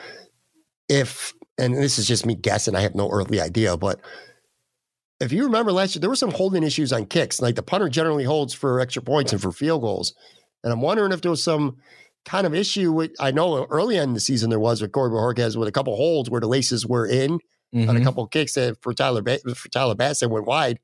[0.89, 3.99] if and this is just me guessing, I have no earthly idea, but
[5.19, 7.41] if you remember last year, there were some holding issues on kicks.
[7.41, 10.13] Like the punter generally holds for extra points and for field goals.
[10.63, 11.77] And I'm wondering if there was some
[12.25, 15.57] kind of issue with, I know early in the season there was with Corey Bojorquez
[15.57, 17.81] with a couple holds where the laces were in mm-hmm.
[17.81, 18.05] on a mm-hmm.
[18.05, 19.21] couple kicks that for Tyler,
[19.55, 20.79] for Tyler Bass that went wide.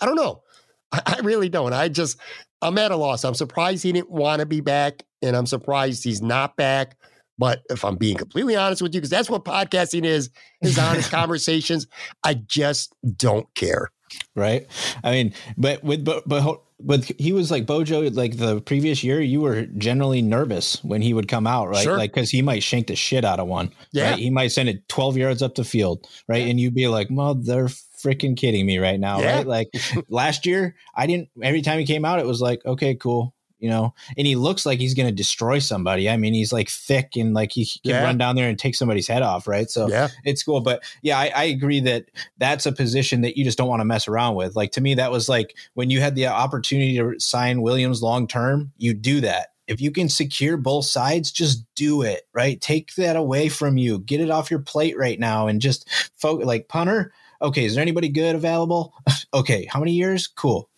[0.00, 0.42] I don't know.
[0.90, 1.72] I, I really don't.
[1.72, 2.18] I just,
[2.60, 3.24] I'm at a loss.
[3.24, 6.96] I'm surprised he didn't want to be back, and I'm surprised he's not back.
[7.42, 10.30] But if I'm being completely honest with you, because that's what podcasting is,
[10.62, 11.88] is honest conversations,
[12.22, 13.90] I just don't care.
[14.36, 14.68] Right.
[15.02, 19.20] I mean, but with, but, but, but he was like Bojo, like the previous year,
[19.20, 21.82] you were generally nervous when he would come out, right?
[21.82, 21.98] Sure.
[21.98, 23.72] Like, cause he might shank the shit out of one.
[23.90, 24.10] Yeah.
[24.10, 24.20] Right?
[24.20, 26.42] He might send it 12 yards up the field, right?
[26.42, 26.48] Yeah.
[26.50, 29.38] And you'd be like, "Well, they're freaking kidding me right now, yeah.
[29.38, 29.46] right?
[29.48, 29.68] Like
[30.08, 33.70] last year, I didn't, every time he came out, it was like, okay, cool you
[33.70, 36.10] know, and he looks like he's going to destroy somebody.
[36.10, 38.02] I mean, he's like thick and like he can yeah.
[38.02, 39.70] run down there and take somebody's head off, right?
[39.70, 40.08] So yeah.
[40.24, 40.60] it's cool.
[40.60, 42.06] But yeah, I, I agree that
[42.38, 44.56] that's a position that you just don't want to mess around with.
[44.56, 48.26] Like to me, that was like when you had the opportunity to sign Williams long
[48.26, 52.60] term, you do that if you can secure both sides, just do it, right?
[52.60, 54.00] Take that away from you.
[54.00, 55.88] Get it off your plate right now and just
[56.18, 57.12] focus like punter.
[57.40, 58.92] Okay, is there anybody good available?
[59.34, 60.26] okay, how many years?
[60.26, 60.68] Cool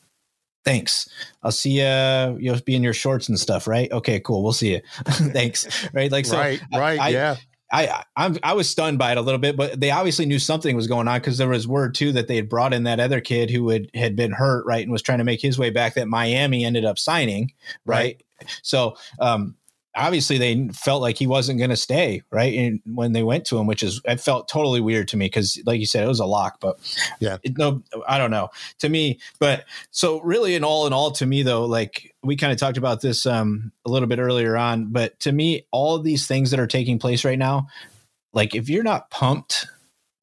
[0.65, 1.09] thanks.
[1.43, 2.39] I'll see you.
[2.41, 3.91] You'll be in your shorts and stuff, right?
[3.93, 4.43] Okay, cool.
[4.43, 4.81] We'll see you.
[5.05, 5.89] thanks.
[5.93, 6.11] Right.
[6.11, 7.01] Like, so right, right.
[7.01, 7.37] I, yeah.
[7.73, 10.77] I, I I was stunned by it a little bit, but they obviously knew something
[10.77, 13.21] was going on because there was word too that they had brought in that other
[13.21, 15.95] kid who had had been hurt, right, and was trying to make his way back.
[15.95, 17.53] That Miami ended up signing,
[17.85, 18.23] right.
[18.41, 18.51] right.
[18.63, 19.57] So um,
[19.97, 23.59] obviously they felt like he wasn't going to stay right and when they went to
[23.59, 26.21] him which is it felt totally weird to me because like you said it was
[26.21, 26.79] a lock but
[27.21, 27.39] yeah.
[27.43, 31.27] it, no i don't know to me but so really in all in all to
[31.27, 34.87] me though like we kind of talked about this um a little bit earlier on
[34.87, 37.67] but to me all these things that are taking place right now
[38.33, 39.67] like if you're not pumped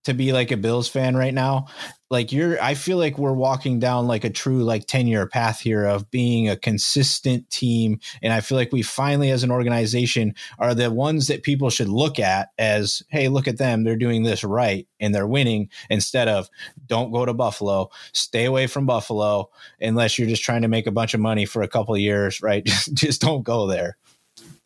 [0.03, 1.67] to be like a Bills fan right now,
[2.11, 5.61] like you're I feel like we're walking down like a true like 10 year path
[5.61, 10.35] here of being a consistent team and I feel like we finally as an organization
[10.59, 14.23] are the ones that people should look at as hey look at them they're doing
[14.23, 16.49] this right and they're winning instead of
[16.85, 19.49] don't go to Buffalo stay away from Buffalo
[19.79, 22.41] unless you're just trying to make a bunch of money for a couple of years
[22.41, 23.97] right just, just don't go there.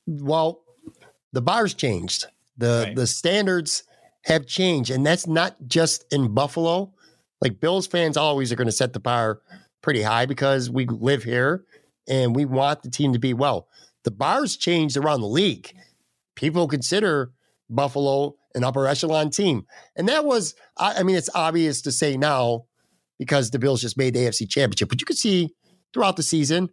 [0.08, 0.62] Well,
[1.32, 2.26] the bar's changed.
[2.58, 2.96] The right.
[2.96, 3.84] the standards
[4.26, 4.90] have changed.
[4.90, 6.92] And that's not just in Buffalo.
[7.42, 9.40] Like Bills fans always are going to set the bar
[9.82, 11.64] pretty high because we live here
[12.08, 13.68] and we want the team to be well.
[14.04, 15.72] The bar's changed around the league.
[16.36, 17.32] People consider
[17.70, 19.66] Buffalo an upper echelon team.
[19.96, 22.66] And that was, I mean, it's obvious to say now
[23.20, 25.54] because the Bills just made the AFC championship, but you could see
[25.94, 26.70] throughout the season,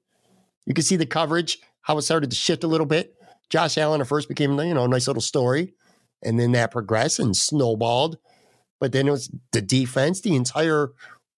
[0.65, 3.15] you could see the coverage, how it started to shift a little bit.
[3.51, 5.75] Josh Allen at first became, you know, a nice little story
[6.23, 8.19] and then that progressed and snowballed.
[8.81, 10.91] But then it was the defense, the entire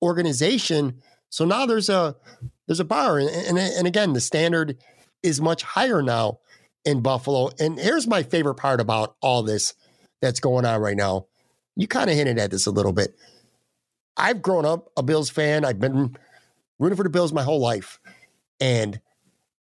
[0.02, 1.02] organization.
[1.30, 2.16] So now there's a
[2.66, 4.78] there's a bar, and, and, and again, the standard
[5.22, 6.38] is much higher now
[6.84, 7.50] in Buffalo.
[7.58, 9.74] And here's my favorite part about all this
[10.22, 11.26] that's going on right now.
[11.76, 13.16] You kind of hinted at this a little bit.
[14.16, 15.64] I've grown up a Bills fan.
[15.64, 16.16] I've been
[16.78, 17.98] rooting for the Bills my whole life.
[18.60, 19.00] And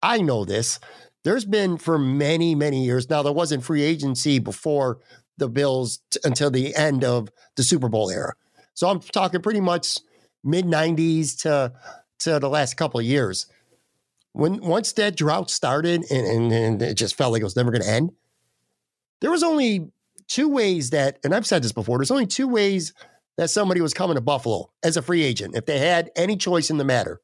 [0.02, 0.80] I know this
[1.24, 4.98] there's been for many, many years now, there wasn't free agency before
[5.36, 8.34] the Bills t- until the end of the Super Bowl era.
[8.74, 9.98] So I'm talking pretty much
[10.44, 11.72] mid 90s to,
[12.20, 13.46] to the last couple of years.
[14.32, 17.70] When once that drought started and, and, and it just felt like it was never
[17.70, 18.12] going to end,
[19.20, 19.90] there was only
[20.28, 22.92] two ways that, and I've said this before, there's only two ways
[23.36, 26.70] that somebody was coming to Buffalo as a free agent if they had any choice
[26.70, 27.20] in the matter.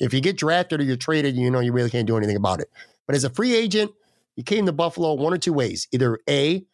[0.00, 2.60] If you get drafted or you're traded, you know you really can't do anything about
[2.60, 2.70] it.
[3.10, 3.90] But as a free agent,
[4.36, 5.88] you came to Buffalo one or two ways.
[5.90, 6.64] Either A,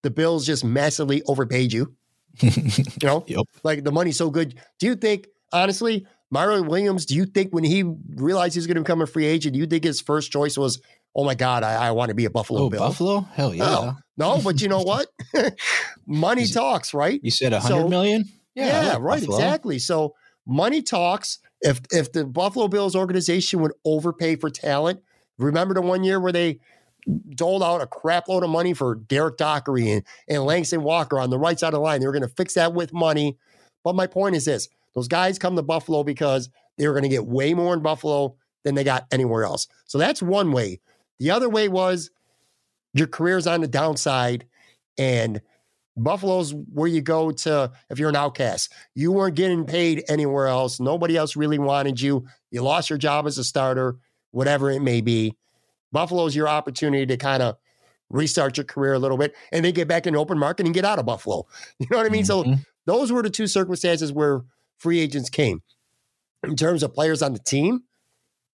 [0.00, 1.94] the Bills just massively overpaid you.
[2.40, 3.44] you know, yep.
[3.62, 4.58] like the money's so good.
[4.78, 7.82] Do you think, honestly, Mario Williams, do you think when he
[8.14, 10.56] realized he was going to become a free agent, do you think his first choice
[10.56, 10.80] was,
[11.14, 12.80] oh my God, I, I want to be a Buffalo oh, Bill?
[12.80, 13.20] Buffalo?
[13.34, 13.64] Hell yeah.
[14.16, 15.08] No, no but you know what?
[16.06, 17.20] money talks, right?
[17.22, 18.24] You said a hundred so, million?
[18.54, 19.36] Yeah, yeah right, Buffalo.
[19.36, 19.78] exactly.
[19.78, 20.14] So
[20.46, 21.38] money talks.
[21.60, 25.02] If if the Buffalo Bills organization would overpay for talent,
[25.38, 26.60] Remember the one year where they
[27.34, 31.30] doled out a crap load of money for Derrick Dockery and, and Langston Walker on
[31.30, 32.00] the right side of the line.
[32.00, 33.36] They were going to fix that with money.
[33.84, 37.08] But my point is this those guys come to Buffalo because they were going to
[37.08, 39.66] get way more in Buffalo than they got anywhere else.
[39.86, 40.80] So that's one way.
[41.18, 42.10] The other way was
[42.94, 44.46] your career's on the downside
[44.98, 45.40] and
[45.96, 48.72] Buffalo's where you go to if you're an outcast.
[48.94, 50.80] You weren't getting paid anywhere else.
[50.80, 52.26] Nobody else really wanted you.
[52.50, 53.96] You lost your job as a starter
[54.32, 55.36] whatever it may be.
[55.92, 57.56] Buffalo's your opportunity to kind of
[58.10, 60.74] restart your career a little bit and then get back in the open market and
[60.74, 61.46] get out of Buffalo.
[61.78, 62.24] You know what I mean?
[62.24, 62.52] Mm-hmm.
[62.52, 64.42] So those were the two circumstances where
[64.78, 65.62] free agents came.
[66.42, 67.84] In terms of players on the team,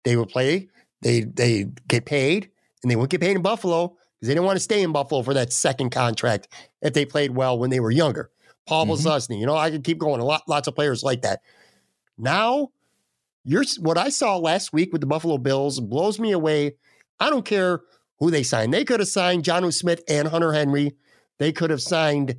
[0.05, 0.69] they would play,
[1.01, 2.49] they they get paid,
[2.81, 5.21] and they wouldn't get paid in Buffalo because they didn't want to stay in Buffalo
[5.21, 6.47] for that second contract
[6.81, 8.29] if they played well when they were younger.
[8.65, 10.21] Paul mm you know, I could keep going.
[10.21, 11.41] A lot, lots of players like that.
[12.17, 12.69] Now
[13.43, 16.75] you're, what I saw last week with the Buffalo Bills blows me away.
[17.19, 17.81] I don't care
[18.19, 18.73] who they signed.
[18.73, 20.93] They could have signed Jonnu Smith and Hunter Henry.
[21.39, 22.35] They could have signed,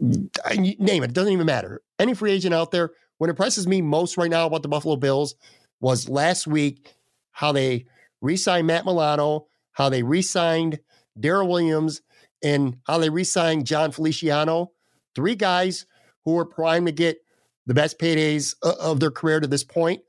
[0.00, 1.82] name it, it doesn't even matter.
[1.98, 2.90] Any free agent out there.
[3.18, 5.34] What impresses me most right now about the Buffalo Bills
[5.80, 6.94] was last week
[7.32, 7.86] how they
[8.20, 10.78] re signed Matt Milano, how they re signed
[11.18, 12.02] Daryl Williams,
[12.42, 14.72] and how they re signed Jon Feliciano.
[15.14, 15.86] Three guys
[16.24, 17.18] who were primed to get
[17.66, 20.00] the best paydays of their career to this point.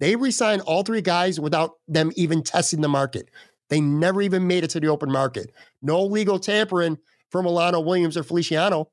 [0.00, 3.30] They re-signed all three guys without them even testing the market.
[3.68, 5.52] They never even made it to the open market.
[5.82, 6.98] No legal tampering
[7.30, 8.90] for Milano Williams or Feliciano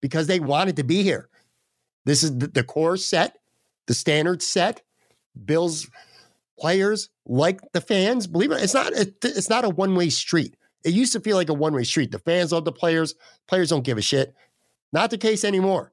[0.00, 1.28] because they wanted to be here.
[2.04, 3.38] This is the, the core set,
[3.86, 4.82] the standard set.
[5.44, 5.88] Bills
[6.58, 8.26] players like the fans.
[8.26, 8.92] Believe it, it's not.
[8.92, 10.56] It, it's not a one way street.
[10.84, 12.10] It used to feel like a one way street.
[12.10, 13.14] The fans love the players.
[13.48, 14.34] Players don't give a shit.
[14.92, 15.92] Not the case anymore.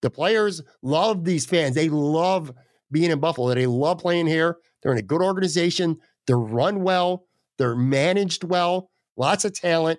[0.00, 1.74] The players love these fans.
[1.74, 2.52] They love
[2.92, 3.54] being in Buffalo.
[3.54, 4.58] They love playing here.
[4.82, 5.98] They're in a good organization.
[6.26, 7.26] They're run well.
[7.58, 8.90] They're managed well.
[9.16, 9.98] Lots of talent.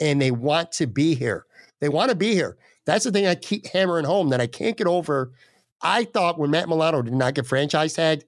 [0.00, 1.46] and they want to be here.
[1.80, 2.56] They want to be here.
[2.86, 5.32] That's the thing I keep hammering home that I can't get over.
[5.80, 8.24] I thought when Matt Milano did not get franchise tagged,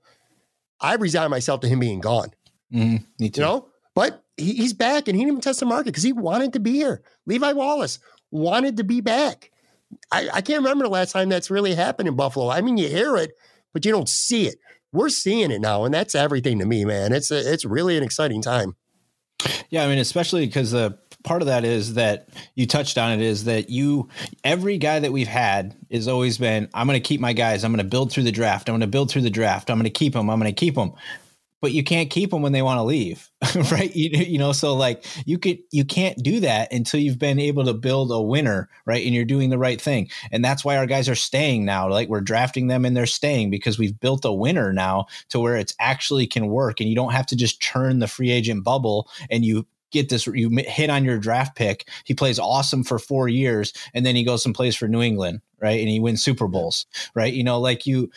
[0.81, 2.31] I resigned myself to him being gone.
[2.73, 3.05] Mm-hmm.
[3.19, 3.41] Me too.
[3.41, 6.13] You know, but he, he's back and he didn't even test the market because he
[6.13, 7.03] wanted to be here.
[7.27, 7.99] Levi Wallace
[8.31, 9.51] wanted to be back.
[10.13, 12.51] I, I can't remember the last time that's really happened in Buffalo.
[12.51, 13.33] I mean, you hear it,
[13.75, 14.55] but you don't see it.
[14.93, 17.13] We're seeing it now, and that's everything to me, man.
[17.13, 18.77] It's a, it's really an exciting time.
[19.69, 23.21] Yeah, I mean, especially because the part of that is that you touched on it
[23.21, 24.09] is that you
[24.45, 27.65] every guy that we've had has always been I'm going to keep my guys.
[27.65, 28.69] I'm going to build through the draft.
[28.69, 29.71] I'm going to build through the draft.
[29.71, 30.31] I'm going to keep them.
[30.31, 30.93] I'm going to keep them
[31.61, 33.31] but you can't keep them when they want to leave
[33.73, 33.95] right?
[33.95, 37.65] You, you know so like you could you can't do that until you've been able
[37.65, 39.05] to build a winner right?
[39.05, 40.11] And you're doing the right thing.
[40.31, 43.51] And that's why our guys are staying now like we're drafting them and they're staying
[43.51, 47.13] because we've built a winner now to where it's actually can work and you don't
[47.13, 51.05] have to just churn the free agent bubble and you get this you hit on
[51.05, 51.89] your draft pick.
[52.05, 55.41] He plays awesome for four years and then he goes and plays for new england
[55.61, 55.81] right?
[55.81, 57.33] And he wins super bowls right?
[57.33, 58.11] You know like you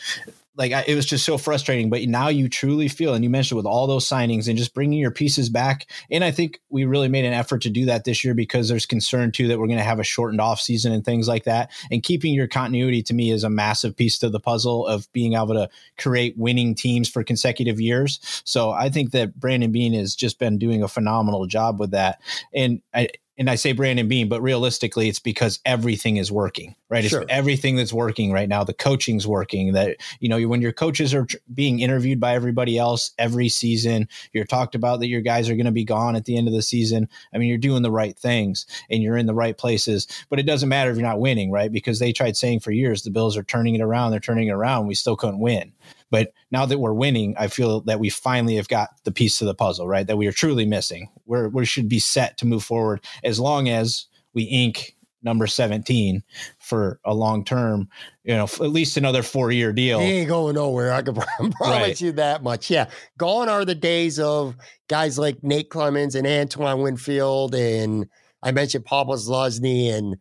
[0.58, 1.88] like I, it was just so frustrating.
[1.88, 4.98] But now you truly feel, and you mentioned with all those signings and just bringing
[4.98, 5.88] your pieces back.
[6.10, 8.84] And I think we really made an effort to do that this year because there's
[8.84, 11.70] concern too that we're going to have a shortened off season and things like that.
[11.90, 15.34] And keeping your continuity to me is a massive piece to the puzzle of being
[15.34, 18.42] able to create winning teams for consecutive years.
[18.44, 22.20] So I think that Brandon Beane has just been doing a phenomenal job with that.
[22.52, 23.08] And I,
[23.38, 27.04] and I say Brandon Beane, but realistically, it's because everything is working, right?
[27.04, 27.22] Sure.
[27.22, 28.64] It's everything that's working right now.
[28.64, 29.72] The coaching's working.
[29.72, 34.44] That you know, when your coaches are being interviewed by everybody else every season, you're
[34.44, 36.62] talked about that your guys are going to be gone at the end of the
[36.62, 37.08] season.
[37.32, 40.08] I mean, you're doing the right things and you're in the right places.
[40.28, 41.70] But it doesn't matter if you're not winning, right?
[41.70, 44.10] Because they tried saying for years the Bills are turning it around.
[44.10, 44.88] They're turning it around.
[44.88, 45.72] We still couldn't win.
[46.10, 49.44] But now that we're winning, I feel that we finally have got the piece to
[49.44, 50.06] the puzzle, right?
[50.06, 51.10] That we are truly missing.
[51.26, 56.22] We're, we should be set to move forward as long as we ink number 17
[56.58, 57.88] for a long term,
[58.24, 60.00] you know, at least another four year deal.
[60.00, 60.92] He ain't going nowhere.
[60.92, 62.00] I can promise right.
[62.00, 62.70] you that much.
[62.70, 62.88] Yeah.
[63.18, 64.54] Gone are the days of
[64.88, 68.08] guys like Nate Clements and Antoine Winfield and
[68.42, 70.16] I mentioned Paul Posluszny and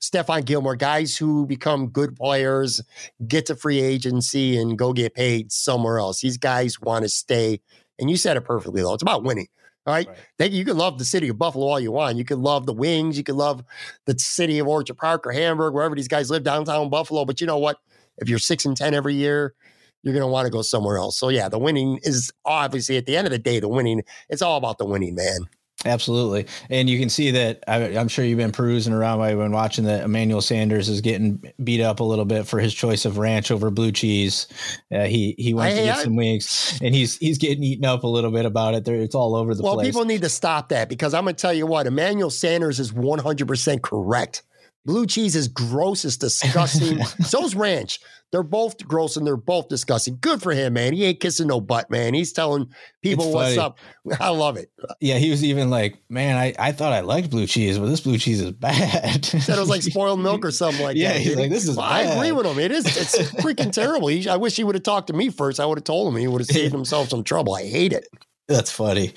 [0.00, 2.80] Stephon Gilmore, guys who become good players,
[3.26, 6.20] get to free agency and go get paid somewhere else.
[6.20, 7.60] These guys want to stay.
[7.98, 8.94] And you said it perfectly, though.
[8.94, 9.48] It's about winning.
[9.86, 10.06] All right.
[10.06, 10.16] right.
[10.36, 12.16] They, you can love the city of Buffalo all you want.
[12.16, 13.16] You can love the wings.
[13.16, 13.64] You can love
[14.04, 17.24] the city of Orchard Park or Hamburg, wherever these guys live downtown Buffalo.
[17.24, 17.78] But you know what?
[18.18, 19.54] If you're six and 10 every year,
[20.02, 21.18] you're going to want to go somewhere else.
[21.18, 24.42] So, yeah, the winning is obviously at the end of the day, the winning, it's
[24.42, 25.48] all about the winning, man.
[25.84, 27.62] Absolutely, and you can see that.
[27.68, 31.00] I, am sure you've been perusing around while you've been watching that Emmanuel Sanders is
[31.00, 34.48] getting beat up a little bit for his choice of ranch over blue cheese.
[34.92, 37.84] Uh, he he went I, to get I, some wings, and he's he's getting eaten
[37.84, 38.84] up a little bit about it.
[38.84, 39.84] There, it's all over the well, place.
[39.84, 41.86] Well, people need to stop that because I'm going to tell you what.
[41.86, 44.42] Emmanuel Sanders is 100 percent correct.
[44.84, 47.04] Blue cheese is gross, it's disgusting.
[47.22, 48.00] So's ranch.
[48.30, 50.18] They're both gross and they're both disgusting.
[50.20, 50.92] Good for him, man.
[50.92, 52.12] He ain't kissing no butt, man.
[52.12, 52.70] He's telling
[53.02, 53.78] people what's up.
[54.20, 54.70] I love it.
[55.00, 58.00] Yeah, he was even like, man, I, I thought I liked blue cheese, but this
[58.00, 59.24] blue cheese is bad.
[59.24, 61.20] Said it was like spoiled milk or something like yeah, that.
[61.20, 62.58] Yeah, he's like, this is well, I agree with him.
[62.58, 62.84] It is.
[62.84, 64.08] It's freaking terrible.
[64.08, 65.58] He, I wish he would have talked to me first.
[65.58, 66.20] I would have told him.
[66.20, 67.54] He would have saved himself some trouble.
[67.54, 68.06] I hate it.
[68.48, 69.12] That's funny.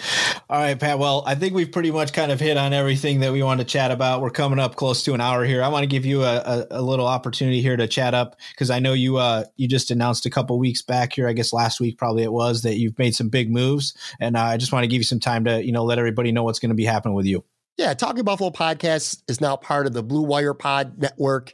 [0.49, 0.99] All right, Pat.
[0.99, 3.65] Well, I think we've pretty much kind of hit on everything that we want to
[3.65, 4.21] chat about.
[4.21, 5.63] We're coming up close to an hour here.
[5.63, 8.69] I want to give you a, a, a little opportunity here to chat up because
[8.69, 11.29] I know you uh, you just announced a couple weeks back here.
[11.29, 14.41] I guess last week probably it was that you've made some big moves, and uh,
[14.41, 16.59] I just want to give you some time to you know let everybody know what's
[16.59, 17.45] going to be happening with you.
[17.77, 21.53] Yeah, Talking Buffalo podcast is now part of the Blue Wire Pod Network.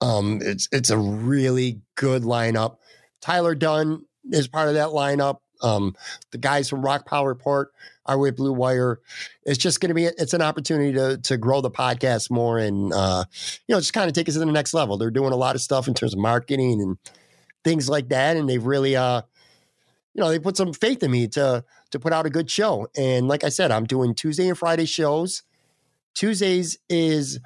[0.00, 2.78] Um, it's it's a really good lineup.
[3.20, 5.40] Tyler Dunne is part of that lineup.
[5.62, 5.94] Um,
[6.30, 7.72] the guys from Rock Power Report
[8.06, 9.00] are with Blue Wire.
[9.44, 12.92] It's just going to be it's an opportunity to to grow the podcast more and
[12.92, 13.24] uh,
[13.66, 14.96] you know just kind of take us to the next level.
[14.96, 16.98] They're doing a lot of stuff in terms of marketing and
[17.64, 19.22] things like that, and they've really uh
[20.14, 22.88] you know they put some faith in me to to put out a good show.
[22.96, 25.42] And like I said, I'm doing Tuesday and Friday shows.
[26.14, 27.38] Tuesdays is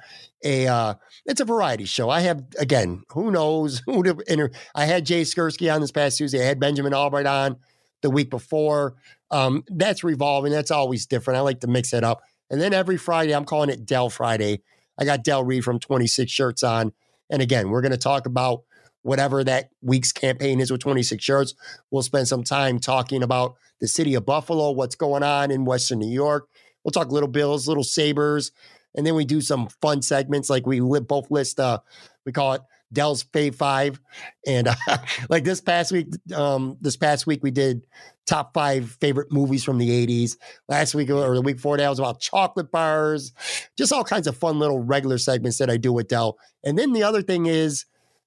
[0.43, 0.95] a uh,
[1.25, 2.09] it's a variety show.
[2.09, 4.51] I have again, who knows who to enter.
[4.73, 6.41] I had Jay Skurski on this past Tuesday.
[6.41, 7.57] I had Benjamin Albright on
[8.03, 8.93] the week before.
[9.31, 10.51] Um, that's revolving.
[10.51, 11.39] That's always different.
[11.39, 12.21] I like to mix it up.
[12.51, 14.61] And then every Friday, I'm calling it Del Friday.
[14.99, 16.91] I got Del Reid from 26 Shirts on.
[17.31, 18.61] And again, we're going to talk about
[19.01, 21.55] whatever that week's campaign is with 26 Shirts.
[21.89, 25.99] We'll spend some time talking about the city of Buffalo, what's going on in Western
[25.99, 26.47] New York.
[26.83, 28.51] We'll talk little Bills, little Sabres.
[28.95, 31.79] And then we do some fun segments like we both list, uh,
[32.25, 32.61] we call it
[32.93, 33.99] Del's Fave Five,
[34.45, 34.75] and uh,
[35.29, 37.81] like this past week, um, this past week we did
[38.25, 40.37] top five favorite movies from the '80s.
[40.69, 43.33] Last week or the week before that was about chocolate bars,
[43.77, 46.37] just all kinds of fun little regular segments that I do with Del.
[46.63, 47.85] And then the other thing is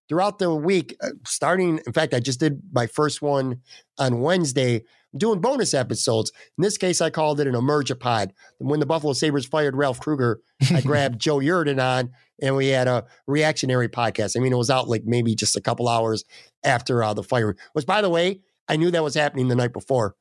[0.09, 3.61] throughout the week, uh, starting, in fact, I just did my first one
[3.99, 4.85] on Wednesday,
[5.19, 6.33] doing bonus episodes.
[6.59, 8.31] In this case, I called it an Emergipod.
[8.61, 10.41] And when the Buffalo Sabres fired Ralph Krueger,
[10.73, 12.11] I grabbed Joe Yerdon on
[12.41, 14.37] and we had a reactionary podcast.
[14.37, 16.25] I mean, it was out like maybe just a couple hours
[16.65, 17.57] after uh, the firing.
[17.73, 20.15] Which, by the way, I knew that was happening the night before.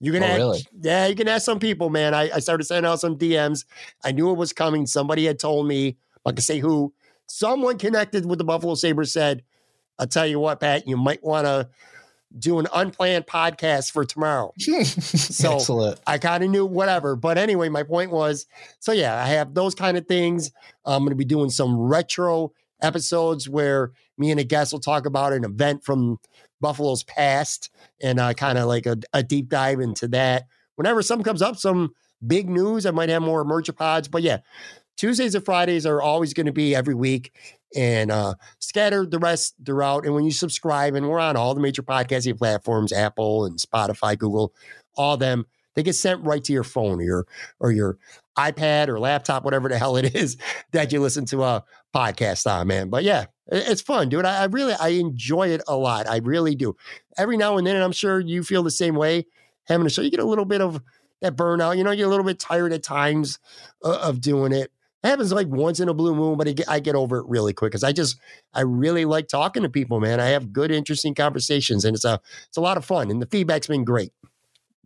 [0.00, 0.66] You can Oh, ask, really?
[0.80, 2.14] yeah, you can ask some people, man.
[2.14, 3.64] I, I started sending out some DMs.
[4.04, 4.86] I knew it was coming.
[4.86, 6.94] Somebody had told me, I can say who,
[7.26, 9.42] someone connected with the Buffalo Sabres said,
[9.98, 11.68] I'll tell you what, Pat, you might want to
[12.36, 14.52] do an unplanned podcast for tomorrow.
[14.84, 16.00] So Excellent.
[16.06, 17.16] I kind of knew whatever.
[17.16, 18.46] But anyway, my point was
[18.80, 20.50] so yeah, I have those kind of things.
[20.84, 22.52] I'm going to be doing some retro
[22.82, 26.18] episodes where me and a guest will talk about an event from
[26.60, 27.70] Buffalo's past
[28.02, 30.46] and uh, kind of like a, a deep dive into that.
[30.76, 31.94] Whenever something comes up, some
[32.26, 34.10] big news, I might have more emergipods.
[34.10, 34.38] But yeah,
[34.98, 37.32] Tuesdays and Fridays are always going to be every week
[37.74, 40.04] and uh, scattered the rest throughout.
[40.04, 44.18] And when you subscribe, and we're on all the major podcasting platforms, Apple and Spotify,
[44.18, 44.52] Google,
[44.96, 47.26] all them, they get sent right to your phone or your
[47.60, 47.98] or your
[48.36, 50.36] iPad or laptop, whatever the hell it is
[50.72, 52.88] that you listen to a podcast on, man.
[52.90, 54.24] But yeah, it's fun, dude.
[54.24, 56.08] I, I really I enjoy it a lot.
[56.08, 56.74] I really do.
[57.16, 59.26] Every now and then, and I'm sure you feel the same way.
[59.68, 60.82] Having a show, you get a little bit of
[61.20, 61.76] that burnout.
[61.76, 63.38] You know, you're a little bit tired at times
[63.84, 64.72] uh, of doing it.
[65.04, 67.26] It happens like once in a blue moon, but I get, I get over it
[67.28, 68.18] really quick because I just
[68.52, 70.18] I really like talking to people, man.
[70.18, 73.26] I have good, interesting conversations, and it's a it's a lot of fun, and the
[73.26, 74.12] feedback's been great.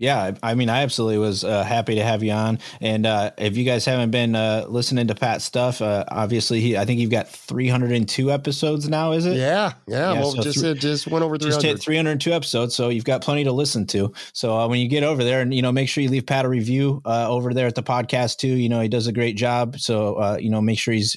[0.03, 2.59] Yeah, I mean, I absolutely was uh, happy to have you on.
[2.80, 6.76] And uh, if you guys haven't been uh, listening to Pat's stuff, uh, obviously, he
[6.76, 9.12] I think you've got 302 episodes now.
[9.12, 9.36] Is it?
[9.36, 10.12] Yeah, yeah.
[10.14, 13.05] Yeah, well, so just uh, just went over three Just hit 302 episodes, so you've
[13.05, 14.12] got plenty to listen to.
[14.32, 16.44] So uh, when you get over there, and you know, make sure you leave Pat
[16.46, 18.48] a review uh, over there at the podcast too.
[18.48, 19.78] You know, he does a great job.
[19.78, 21.16] So uh, you know, make sure he's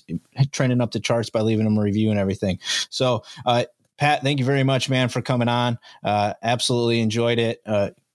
[0.52, 2.60] trending up the charts by leaving him a review and everything.
[2.92, 3.64] So uh,
[3.98, 5.80] Pat, thank you very much, man, for coming on.
[6.04, 7.64] Uh, absolutely enjoyed it.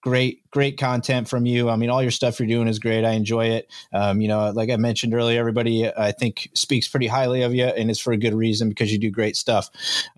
[0.03, 1.69] Great, great content from you.
[1.69, 3.05] I mean, all your stuff you're doing is great.
[3.05, 3.71] I enjoy it.
[3.93, 7.67] Um, you know, like I mentioned earlier, everybody I think speaks pretty highly of you,
[7.67, 9.69] and it's for a good reason because you do great stuff.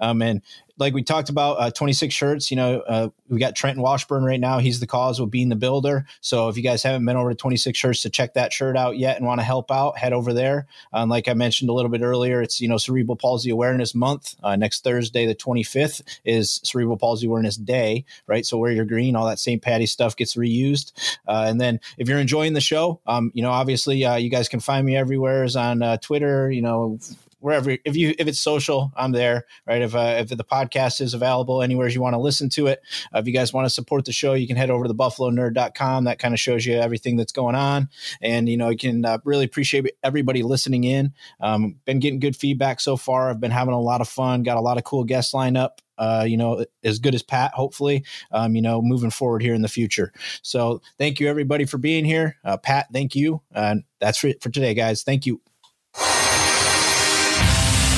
[0.01, 0.41] Um, and
[0.79, 2.51] like we talked about, uh, 26 shirts.
[2.51, 4.59] You know, uh, we got Trenton Washburn right now.
[4.59, 6.07] He's the cause with being the builder.
[6.21, 8.99] So if you guys haven't been over to 26 shirts to check that shirt out
[8.99, 10.67] yet and want to help out, head over there.
[10.93, 14.35] Um, like I mentioned a little bit earlier, it's you know Cerebral Palsy Awareness Month.
[14.43, 18.05] Uh, next Thursday, the 25th, is Cerebral Palsy Awareness Day.
[18.27, 18.45] Right.
[18.45, 19.17] So wear your green.
[19.17, 19.63] All that St.
[19.63, 20.93] Patty stuff gets reused.
[21.27, 24.49] Uh, and then if you're enjoying the show, um, you know, obviously uh, you guys
[24.49, 26.51] can find me everywhere is on uh, Twitter.
[26.51, 26.99] You know
[27.43, 31.13] wherever if you if it's social i'm there right if uh, if the podcast is
[31.13, 32.81] available anywhere you want to listen to it
[33.15, 34.95] uh, if you guys want to support the show you can head over to the
[34.95, 37.89] buffalonerd.com that kind of shows you everything that's going on
[38.21, 42.37] and you know you can uh, really appreciate everybody listening in um, been getting good
[42.37, 45.05] feedback so far i've been having a lot of fun got a lot of cool
[45.05, 49.11] guests lined up uh, you know, as good as Pat, hopefully, um, you know, moving
[49.11, 50.13] forward here in the future.
[50.43, 52.37] So thank you everybody for being here.
[52.45, 53.41] Uh, Pat, thank you.
[53.53, 55.05] And that's for, for today, guys.
[55.05, 55.41] Thank you.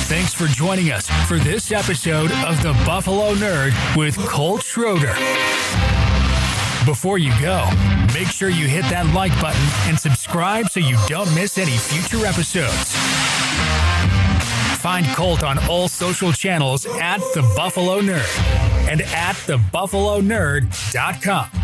[0.07, 5.14] Thanks for joining us for this episode of the Buffalo Nerd with Colt Schroeder.
[6.84, 7.66] Before you go,
[8.12, 12.26] make sure you hit that like button and subscribe so you don't miss any future
[12.26, 12.94] episodes.
[14.82, 18.28] Find Colt on all social channels at the Buffalo Nerd
[18.90, 21.64] and at thebuffalonerd.com.